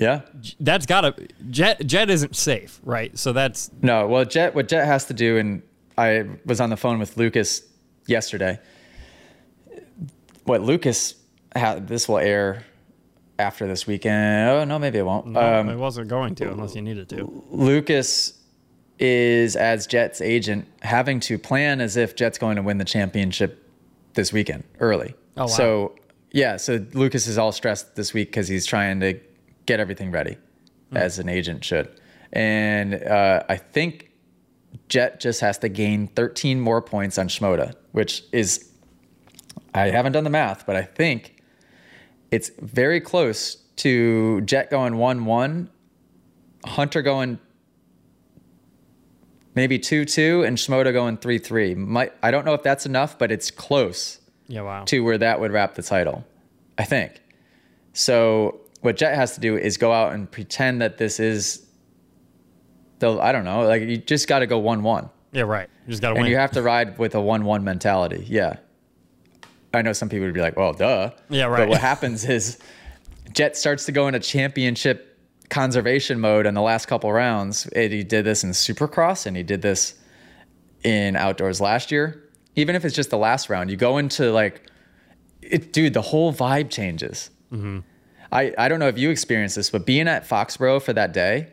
[0.00, 0.22] Yeah.
[0.58, 1.14] that's gotta
[1.50, 5.36] jet jet isn't safe right so that's No, well, Jet, what Jet has to do,
[5.36, 5.62] and
[5.98, 7.62] I was on the phone with Lucas
[8.06, 8.58] yesterday.
[10.44, 11.14] What Lucas,
[11.54, 12.64] ha this will air
[13.38, 14.50] after this weekend.
[14.50, 15.36] Oh no, maybe it won't.
[15.36, 18.38] um, it wasn't going to unless you needed to Lucas
[18.98, 23.66] is as Jet's agent having to plan as if Jet's going to win the championship
[24.14, 25.14] this weekend early.
[25.36, 25.46] Oh, wow.
[25.46, 25.94] So
[26.32, 29.18] yeah, so Lucas is all stressed this week because he's trying to
[29.70, 30.36] get everything ready,
[30.90, 30.96] Hmm.
[30.96, 31.88] as an agent should.
[32.32, 34.10] And uh, I think
[34.88, 38.68] Jet just has to gain 13 more points on Shimoda, which is
[39.74, 41.42] I haven't done the math, but I think
[42.32, 45.70] it's very close to Jet going one one
[46.64, 47.38] Hunter going
[49.54, 51.74] maybe 2 2 and Shimoda going 3 3.
[51.76, 54.84] Might I don't know if that's enough, but it's close Yeah, wow.
[54.86, 56.24] to where that would wrap the title,
[56.78, 57.20] I think.
[57.92, 61.66] So what Jet has to do is go out and pretend that this is
[62.98, 65.10] the I don't know, like you just got to go 1 1.
[65.32, 65.68] Yeah, right.
[65.86, 66.30] You just got to And win.
[66.30, 68.24] you have to ride with a 1 1 mentality.
[68.28, 68.56] Yeah.
[69.72, 71.12] I know some people would be like, well, duh.
[71.28, 71.58] Yeah, right.
[71.60, 72.58] But what happens is
[73.32, 75.06] Jet starts to go into championship
[75.48, 77.66] conservation mode in the last couple rounds.
[77.66, 79.94] And he did this in Supercross and he did this
[80.82, 82.24] in outdoors last year.
[82.56, 84.68] Even if it's just the last round, you go into like,
[85.42, 87.30] it, dude, the whole vibe changes.
[87.52, 87.78] Mm-hmm.
[88.32, 91.48] I, I don't know if you experienced this, but being at Foxborough for that day,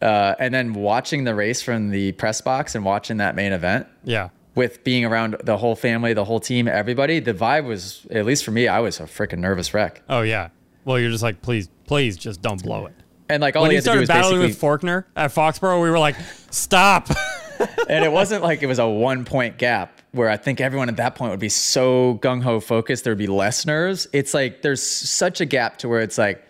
[0.00, 3.86] uh, and then watching the race from the press box and watching that main event
[4.04, 4.28] yeah.
[4.54, 8.44] with being around the whole family, the whole team, everybody, the vibe was, at least
[8.44, 10.02] for me, I was a freaking nervous wreck.
[10.08, 10.50] Oh, yeah.
[10.84, 12.94] Well, you're just like, please, please just don't blow it.
[13.28, 15.82] And like all when he he had to do started battling with Forkner at Foxborough,
[15.82, 16.14] we were like,
[16.50, 17.08] stop.
[17.88, 20.96] and it wasn't like it was a one point gap where I think everyone at
[20.96, 24.08] that point would be so gung ho focused, there'd be less nerves.
[24.12, 26.44] It's like there's such a gap to where it's like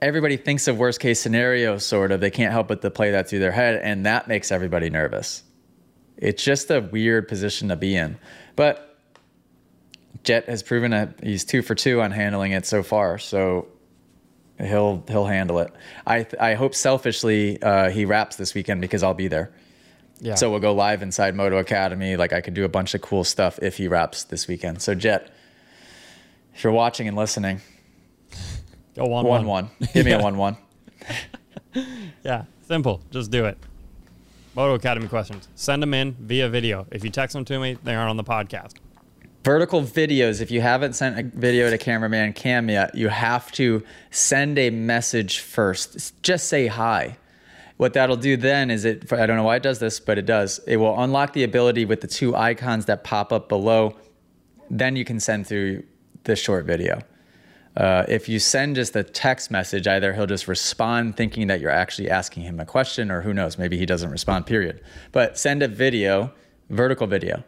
[0.00, 2.20] everybody thinks of worst case scenario, sort of.
[2.20, 5.42] They can't help but to play that through their head, and that makes everybody nervous.
[6.16, 8.18] It's just a weird position to be in.
[8.56, 8.98] But
[10.22, 13.18] Jet has proven that he's two for two on handling it so far.
[13.18, 13.68] So
[14.58, 15.72] he'll he'll handle it.
[16.06, 19.50] I I hope selfishly uh, he wraps this weekend because I'll be there.
[20.20, 20.34] Yeah.
[20.34, 22.16] So we'll go live inside Moto Academy.
[22.16, 24.82] Like I could do a bunch of cool stuff if he wraps this weekend.
[24.82, 25.30] So Jet,
[26.54, 27.60] if you're watching and listening,
[28.96, 30.22] Go one, one one, give me a Yeah.
[30.22, 30.56] one one.
[32.24, 33.00] Yeah, simple.
[33.10, 33.56] Just do it.
[34.56, 35.48] Moto Academy questions.
[35.54, 36.86] Send them in via video.
[36.90, 38.74] If you text them to me, they aren't on the podcast.
[39.44, 40.40] Vertical videos.
[40.40, 44.68] If you haven't sent a video to cameraman Cam yet, you have to send a
[44.70, 46.20] message first.
[46.22, 47.16] Just say hi.
[47.80, 49.10] What that'll do then is it.
[49.10, 50.60] I don't know why it does this, but it does.
[50.66, 53.96] It will unlock the ability with the two icons that pop up below.
[54.68, 55.84] Then you can send through
[56.24, 57.00] the short video.
[57.74, 61.70] Uh, if you send just a text message, either he'll just respond thinking that you're
[61.70, 64.82] actually asking him a question, or who knows, maybe he doesn't respond, period.
[65.10, 66.34] But send a video,
[66.68, 67.44] vertical video.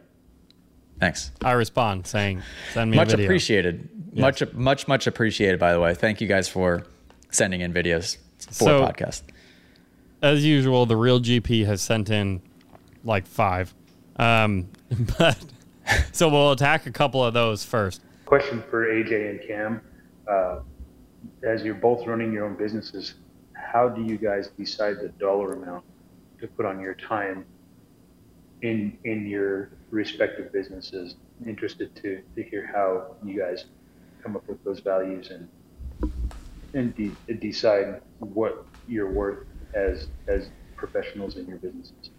[0.99, 1.29] Thanks.
[1.43, 2.41] I respond saying,
[2.73, 3.25] send me Much a video.
[3.27, 3.87] appreciated.
[4.17, 5.93] Much, much, much appreciated, by the way.
[5.93, 6.87] Thank you guys for
[7.29, 9.21] sending in videos for So- podcast.
[10.23, 12.41] As usual, the real GP has sent in
[13.03, 13.73] like five.
[14.15, 14.69] Um,
[15.19, 15.37] but
[16.13, 18.01] so we'll attack a couple of those first.
[18.25, 19.81] Question for AJ and Cam.
[20.25, 20.59] Uh,
[21.43, 23.15] as you're both running your own businesses,
[23.51, 25.83] how do you guys decide the dollar amount
[26.39, 27.45] to put on your time
[28.61, 31.15] in in your respective businesses?
[31.45, 33.65] Interested to, to hear how you guys
[34.21, 35.49] come up with those values and
[36.73, 42.09] and de- decide what you're worth as as professionals in your businesses.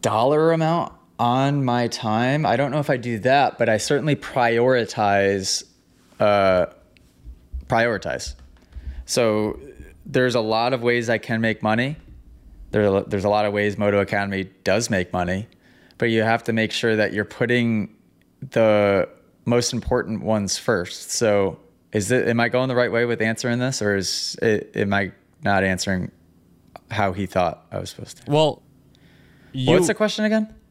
[0.00, 2.46] Dollar amount on my time.
[2.46, 5.64] I don't know if I do that, but I certainly prioritize.
[6.20, 6.66] Uh,
[7.66, 8.34] prioritize.
[9.04, 9.60] So
[10.04, 11.96] there's a lot of ways I can make money.
[12.70, 15.46] There, there's a lot of ways Moto Academy does make money,
[15.96, 17.94] but you have to make sure that you're putting
[18.50, 19.08] the
[19.44, 21.12] most important ones first.
[21.12, 21.58] So
[21.92, 24.92] is it, am I going the right way with answering this or is it, am
[24.92, 25.12] I
[25.42, 26.10] not answering
[26.90, 28.30] how he thought I was supposed to?
[28.30, 28.62] Well,
[29.52, 30.54] you, What's the question again?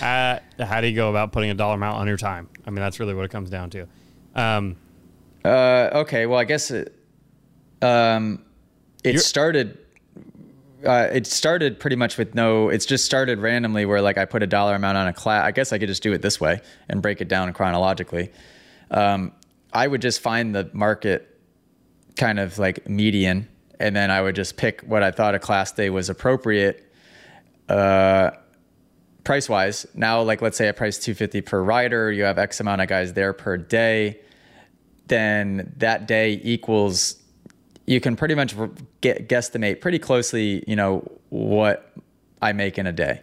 [0.00, 2.48] uh, how do you go about putting a dollar amount on your time?
[2.66, 3.86] I mean, that's really what it comes down to.
[4.34, 4.76] Um,
[5.44, 6.96] Uh, okay, well, I guess it,
[7.82, 8.42] um,
[9.02, 9.78] it started.
[10.86, 12.68] Uh, it started pretty much with no.
[12.68, 15.44] It's just started randomly, where like I put a dollar amount on a class.
[15.44, 18.30] I guess I could just do it this way and break it down chronologically.
[18.90, 19.32] Um,
[19.72, 21.40] I would just find the market
[22.16, 23.48] kind of like median,
[23.84, 26.90] and then I would just pick what I thought a class day was appropriate.
[27.68, 28.30] Uh,
[29.24, 32.80] price wise, now like let's say I price 250 per rider, you have X amount
[32.80, 34.20] of guys there per day
[35.06, 37.16] then that day equals
[37.86, 38.54] you can pretty much
[39.00, 41.92] get guesstimate pretty closely you know what
[42.40, 43.20] i make in a day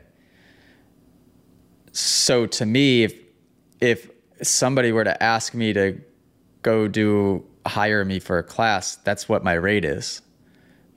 [1.92, 3.14] so to me if
[3.80, 4.10] if
[4.42, 6.00] somebody were to ask me to
[6.62, 10.22] go do hire me for a class that's what my rate is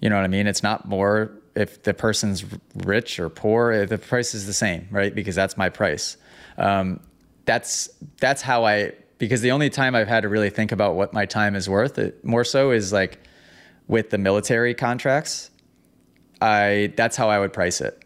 [0.05, 2.45] you know what i mean it's not more if the person's
[2.85, 6.17] rich or poor eh, the price is the same right because that's my price
[6.59, 7.01] um,
[7.47, 7.89] that's
[8.21, 11.27] that's how i because the only time I've had to really think about what my
[11.27, 13.19] time is worth, it more so is like
[13.87, 15.51] with the military contracts.
[16.41, 18.01] I that's how I would price it.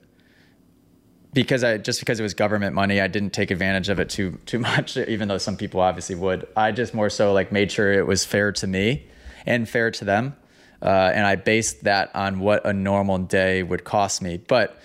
[1.32, 4.38] Because I just because it was government money, I didn't take advantage of it too
[4.46, 6.46] too much, even though some people obviously would.
[6.56, 9.06] I just more so like made sure it was fair to me
[9.46, 10.36] and fair to them.
[10.82, 14.36] Uh, and I based that on what a normal day would cost me.
[14.36, 14.80] But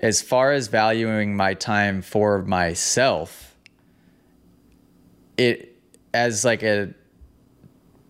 [0.00, 3.56] as far as valuing my time for myself,
[5.36, 5.76] it
[6.14, 6.94] as like a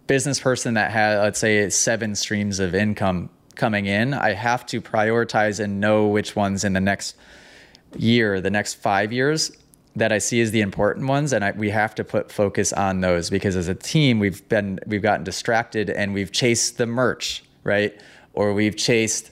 [0.06, 4.80] business person that had let's say seven streams of income coming in, I have to
[4.80, 7.16] prioritize and know which ones in the next
[7.96, 9.52] year, the next five years
[9.94, 13.00] that I see as the important ones, and I, we have to put focus on
[13.00, 17.44] those because as a team we've been we've gotten distracted and we've chased the merch,
[17.62, 17.98] right?
[18.32, 19.30] Or we've chased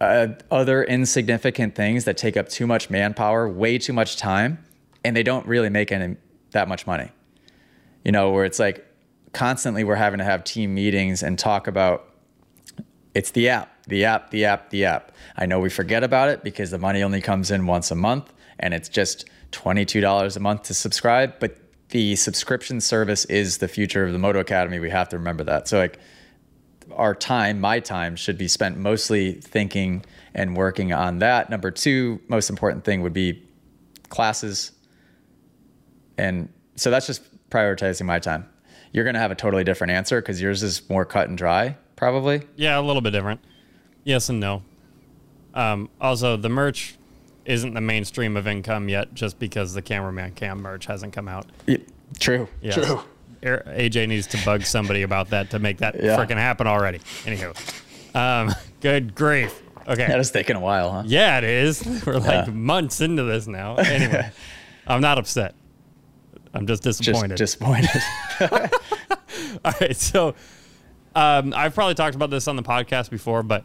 [0.00, 4.64] uh, other insignificant things that take up too much manpower, way too much time,
[5.04, 6.16] and they don't really make any
[6.52, 7.10] that much money.
[8.04, 8.86] You know, where it's like
[9.32, 12.08] constantly we're having to have team meetings and talk about
[13.14, 15.12] it's the app, the app, the app, the app.
[15.36, 18.32] I know we forget about it because the money only comes in once a month
[18.58, 21.56] and it's just $22 a month to subscribe, but
[21.90, 24.78] the subscription service is the future of the Moto Academy.
[24.78, 25.68] We have to remember that.
[25.68, 25.98] So like
[26.90, 31.50] our time, my time should be spent mostly thinking and working on that.
[31.50, 33.42] Number 2, most important thing would be
[34.08, 34.72] classes.
[36.16, 38.48] And so that's just prioritizing my time.
[38.92, 41.76] You're going to have a totally different answer because yours is more cut and dry,
[41.96, 42.42] probably.
[42.56, 43.40] Yeah, a little bit different.
[44.04, 44.62] Yes and no.
[45.54, 46.96] Um, also, the merch
[47.44, 51.46] isn't the mainstream of income yet, just because the cameraman cam merch hasn't come out.
[51.66, 51.78] Yeah,
[52.18, 52.48] true.
[52.60, 52.74] Yes.
[52.74, 53.02] True.
[53.42, 56.16] AJ needs to bug somebody about that to make that Yeah.
[56.16, 56.98] freaking happen already.
[57.24, 57.54] Anywho,
[58.14, 59.60] um, good grief.
[59.88, 60.06] Okay.
[60.06, 61.02] That is taking a while, huh?
[61.06, 61.82] Yeah, it is.
[62.06, 62.52] We're like Yeah.
[62.52, 63.76] months into this now.
[63.78, 64.30] Anyway,
[64.86, 65.54] I'm not upset.
[66.54, 67.36] I'm just Just disappointed.
[67.38, 67.90] disappointed.
[69.64, 70.34] All right, so
[71.16, 73.64] um, I've probably talked about this on the podcast before, but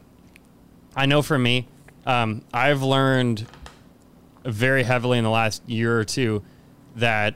[0.96, 1.68] I know for me,
[2.06, 3.46] um, I've learned
[4.48, 6.44] very heavily in the last year or two
[6.96, 7.36] that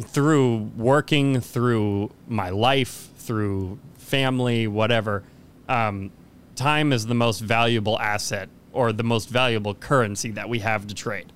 [0.00, 5.22] through working, through my life, through family, whatever,
[5.68, 6.10] um,
[6.54, 10.94] time is the most valuable asset or the most valuable currency that we have to
[10.94, 11.32] trade.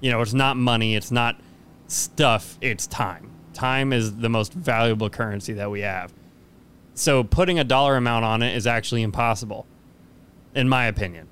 [0.00, 1.40] You know, it's not money, it's not
[1.88, 3.30] stuff, it's time.
[3.52, 6.12] Time is the most valuable currency that we have.
[6.94, 9.66] So putting a dollar amount on it is actually impossible,
[10.54, 11.28] in my opinion.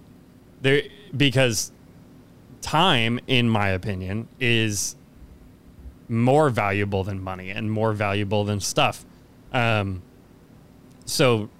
[0.62, 0.82] There
[1.16, 1.70] because
[2.64, 4.96] time, in my opinion, is
[6.08, 9.04] more valuable than money and more valuable than stuff.
[9.52, 10.02] Um,
[11.04, 11.50] so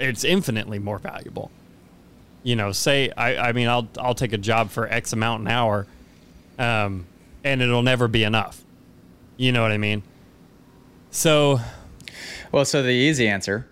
[0.00, 1.52] it's infinitely more valuable.
[2.42, 5.48] You know, say I, I mean I'll I'll take a job for X amount an
[5.48, 5.86] hour,
[6.58, 7.06] um,
[7.44, 8.64] and it'll never be enough.
[9.36, 10.02] You know what I mean?
[11.10, 11.60] So
[12.50, 13.67] well, so the easy answer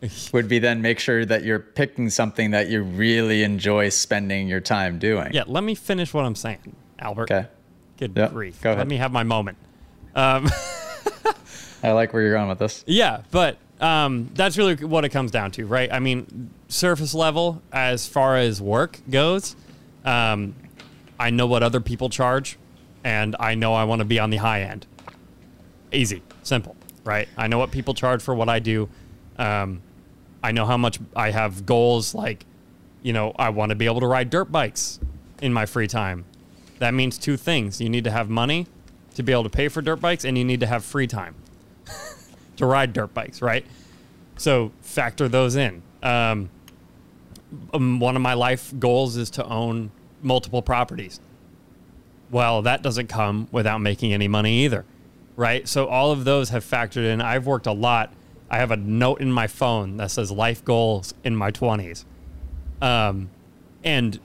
[0.32, 4.60] would be then make sure that you're picking something that you really enjoy spending your
[4.60, 5.32] time doing.
[5.32, 7.30] yeah, let me finish what I'm saying, Albert.
[7.30, 7.46] Okay.
[7.98, 8.60] Good Yeah, grief.
[8.60, 8.78] go ahead.
[8.80, 9.56] Let me have my moment.
[10.14, 10.48] Um,
[11.82, 12.84] I like where you're going with this.
[12.86, 15.90] Yeah, but um, that's really what it comes down to, right?
[15.92, 19.56] I mean, surface level as far as work goes,
[20.04, 20.54] um,
[21.18, 22.58] I know what other people charge,
[23.04, 24.86] and I know I want to be on the high end.
[25.92, 27.28] Easy, simple, right?
[27.36, 28.88] I know what people charge for what I do.
[29.38, 29.80] Um,
[30.46, 32.46] I know how much I have goals like,
[33.02, 35.00] you know, I want to be able to ride dirt bikes
[35.42, 36.24] in my free time.
[36.78, 37.80] That means two things.
[37.80, 38.68] You need to have money
[39.16, 41.34] to be able to pay for dirt bikes, and you need to have free time
[42.58, 43.66] to ride dirt bikes, right?
[44.36, 45.82] So factor those in.
[46.04, 46.50] Um,
[47.74, 49.90] um, one of my life goals is to own
[50.22, 51.18] multiple properties.
[52.30, 54.84] Well, that doesn't come without making any money either,
[55.34, 55.66] right?
[55.66, 57.20] So all of those have factored in.
[57.20, 58.12] I've worked a lot.
[58.50, 62.04] I have a note in my phone that says life goals in my 20s.
[62.80, 63.30] Um,
[63.82, 64.18] and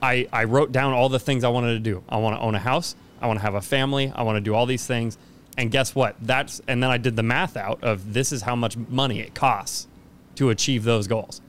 [0.00, 2.02] I, I wrote down all the things I wanted to do.
[2.08, 2.94] I want to own a house.
[3.20, 4.12] I want to have a family.
[4.14, 5.18] I want to do all these things.
[5.56, 6.14] And guess what?
[6.22, 9.34] That's and then I did the math out of this is how much money it
[9.34, 9.88] costs
[10.36, 11.40] to achieve those goals,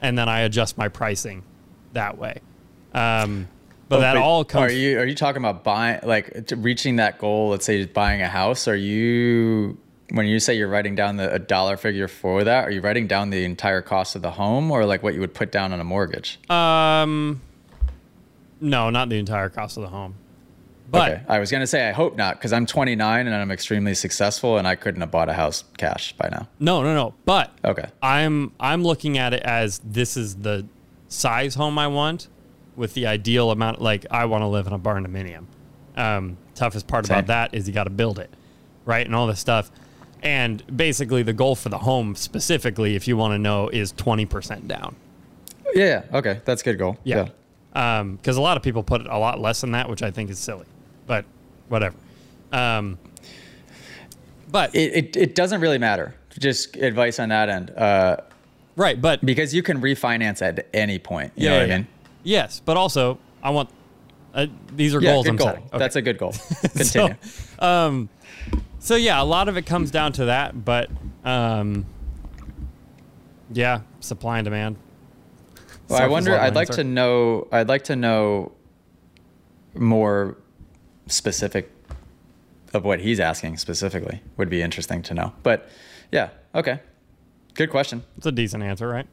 [0.00, 1.42] and then I adjust my pricing
[1.92, 2.40] that way.
[2.94, 3.48] Um,
[3.90, 4.72] but that Wait, all comes.
[4.72, 7.50] Are you are you talking about buying like to reaching that goal?
[7.50, 8.66] Let's say buying a house.
[8.68, 9.76] Are you
[10.12, 12.64] when you say you're writing down the a dollar figure for that?
[12.66, 15.34] Are you writing down the entire cost of the home, or like what you would
[15.34, 16.38] put down on a mortgage?
[16.50, 17.40] um,
[18.60, 20.14] no, not the entire cost of the home.
[20.90, 23.94] But okay, I was gonna say I hope not because I'm 29 and I'm extremely
[23.94, 26.46] successful and I couldn't have bought a house cash by now.
[26.60, 27.14] no, no, no.
[27.24, 27.86] But Okay.
[28.02, 30.66] I'm I'm looking at it as this is the
[31.08, 32.28] size home I want,
[32.76, 33.80] with the ideal amount.
[33.80, 35.46] Like I want to live in a barn dominium.
[35.96, 37.18] Um, toughest part Same.
[37.18, 38.30] about that is you got to build it,
[38.84, 39.70] right, and all this stuff.
[40.22, 44.24] And basically, the goal for the home specifically, if you want to know, is twenty
[44.26, 44.94] percent down.
[45.74, 46.02] Yeah.
[46.10, 46.98] yeah, Okay, that's a good goal.
[47.04, 47.28] Yeah.
[47.72, 50.38] Because a lot of people put a lot less than that, which I think is
[50.38, 50.66] silly.
[51.06, 51.24] But
[51.68, 51.96] whatever.
[52.52, 52.98] Um,
[54.50, 57.70] but It, it, it doesn't really matter just advice on that end.
[57.70, 58.16] Uh,
[58.76, 61.32] Right, but because you can refinance at any point.
[61.36, 61.86] You yeah, know what yeah, I mean?
[62.22, 63.68] yes, but also I want
[64.34, 65.46] uh, these are Yeah, goals good I'm goal.
[65.48, 65.62] setting.
[65.64, 65.78] Okay.
[65.78, 66.32] That's a good goal.
[66.74, 67.14] Continue.
[67.22, 68.08] So, um,
[68.82, 70.90] so yeah, a lot of it comes down to that, but
[71.24, 71.86] um,
[73.52, 74.76] yeah, supply and demand.
[75.88, 76.36] well, I wonder.
[76.36, 76.82] I'd like answer.
[76.82, 77.46] to know.
[77.52, 78.50] I'd like to know
[79.74, 80.36] more
[81.06, 81.70] specific
[82.74, 84.20] of what he's asking specifically.
[84.36, 85.32] Would be interesting to know.
[85.44, 85.68] But
[86.10, 86.80] yeah, okay,
[87.54, 88.02] good question.
[88.16, 89.06] It's a decent answer, right?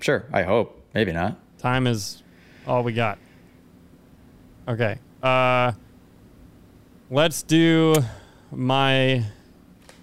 [0.00, 0.24] Sure.
[0.32, 0.82] I hope.
[0.94, 1.38] Maybe not.
[1.58, 2.22] Time is
[2.66, 3.18] all we got.
[4.66, 4.98] Okay.
[5.22, 5.72] Uh,
[7.10, 7.96] let's do
[8.56, 9.24] my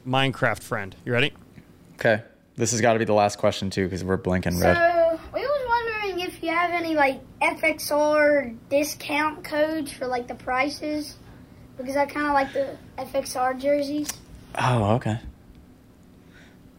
[0.07, 0.95] Minecraft friend.
[1.05, 1.33] You ready?
[1.95, 2.23] Okay.
[2.55, 4.75] This has got to be the last question too, because we're blinking red.
[4.75, 10.35] So we was wondering if you have any like FXR discount codes for like the
[10.35, 11.15] prices,
[11.77, 14.09] because I kind of like the FXR jerseys.
[14.59, 15.19] Oh, okay.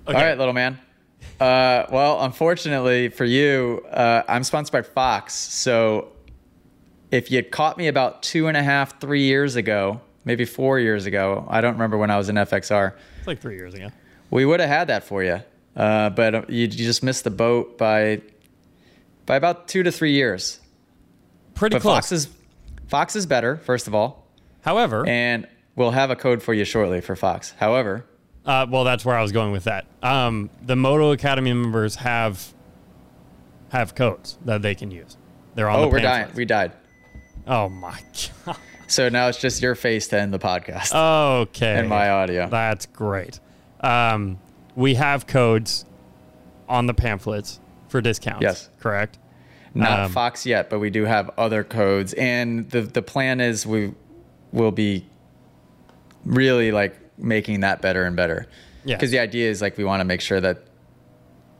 [0.06, 0.18] Okay.
[0.18, 0.78] All right, little man.
[1.40, 5.34] Uh, well, unfortunately for you, uh, I'm sponsored by Fox.
[5.34, 6.12] So
[7.10, 11.06] if you caught me about two and a half, three years ago, maybe four years
[11.06, 13.88] ago, I don't remember when I was in FXR, It's like three years ago.
[14.30, 15.40] we would have had that for you.
[15.76, 18.20] Uh, but uh, you, you just missed the boat by
[19.26, 20.60] by about two to three years.
[21.54, 21.94] Pretty But close.
[21.94, 22.28] Fox is
[22.88, 24.26] Fox is better, first of all,
[24.62, 25.46] However, and
[25.76, 27.52] we'll have a code for you shortly for Fox.
[27.58, 28.04] However,
[28.44, 29.86] Uh, well, that's where I was going with that.
[30.02, 32.52] Um, the Moto Academy members have
[33.70, 35.16] have codes that they can use.
[35.54, 36.28] They're on oh, the we're dying.
[36.34, 36.72] We died.
[37.46, 37.98] oh my
[38.44, 38.56] god.
[38.86, 40.92] So now it's just your face to end the podcast
[41.42, 41.78] Okay.
[41.78, 42.48] and my audio.
[42.48, 43.40] That's great.
[43.80, 44.38] Um,
[44.76, 45.84] we have codes
[46.68, 47.58] on the pamphlets
[47.88, 48.42] for discounts.
[48.42, 48.70] Yes.
[48.80, 49.18] Correct.
[49.74, 53.66] Not Um, Fox yet, but we do have other codes, and the the plan is
[53.66, 53.94] we
[54.52, 55.06] will be
[56.26, 58.46] really like making that better and better.
[58.84, 58.96] Yeah.
[58.96, 60.64] Because the idea is like we want to make sure that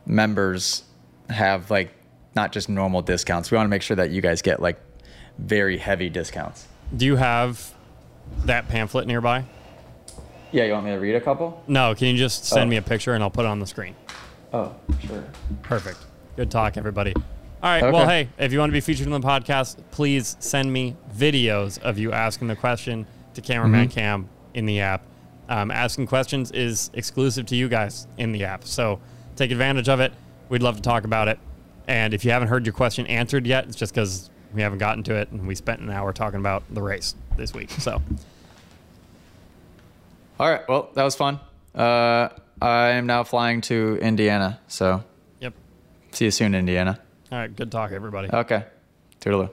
[0.06, 0.82] members
[1.30, 1.90] have like
[2.34, 3.50] not just normal discounts.
[3.50, 4.78] We want to make sure that you guys get like
[5.38, 6.66] very heavy discounts.
[6.96, 7.72] Do you have
[8.44, 9.44] that pamphlet nearby?
[10.50, 11.62] Yeah, you want me to read a couple?
[11.66, 11.94] No.
[11.94, 12.70] Can you just send Oh.
[12.70, 13.94] me a picture and I'll put it on the screen?
[14.52, 14.74] Oh,
[15.06, 15.24] sure.
[15.62, 15.98] Perfect.
[16.36, 17.14] Good talk, everybody.
[17.16, 17.22] All
[17.62, 17.90] right.
[17.92, 21.80] Well, hey, if you want to be featured on the podcast, please send me videos
[21.80, 23.94] of you asking the question to cameraman Mm-hmm.
[23.98, 25.02] cam in the app.
[25.48, 28.64] Um, asking questions is exclusive to you guys in the app.
[28.64, 29.00] So
[29.36, 30.12] take advantage of it.
[30.50, 31.38] We'd love to talk about it.
[31.88, 35.02] And if you haven't heard your question answered yet, it's just because we haven't gotten
[35.04, 37.70] to it and we spent an hour talking about the race this week.
[37.70, 38.02] So
[40.38, 40.68] All right.
[40.68, 41.40] Well, that was fun.
[41.74, 42.28] Uh,
[42.60, 44.60] I am now flying to Indiana.
[44.68, 45.02] So
[45.40, 45.54] yep.
[46.12, 46.98] see you soon, Indiana.
[47.30, 47.54] All right.
[47.54, 48.28] Good talk, everybody.
[48.32, 48.64] Okay.
[49.20, 49.50] Toodaloo.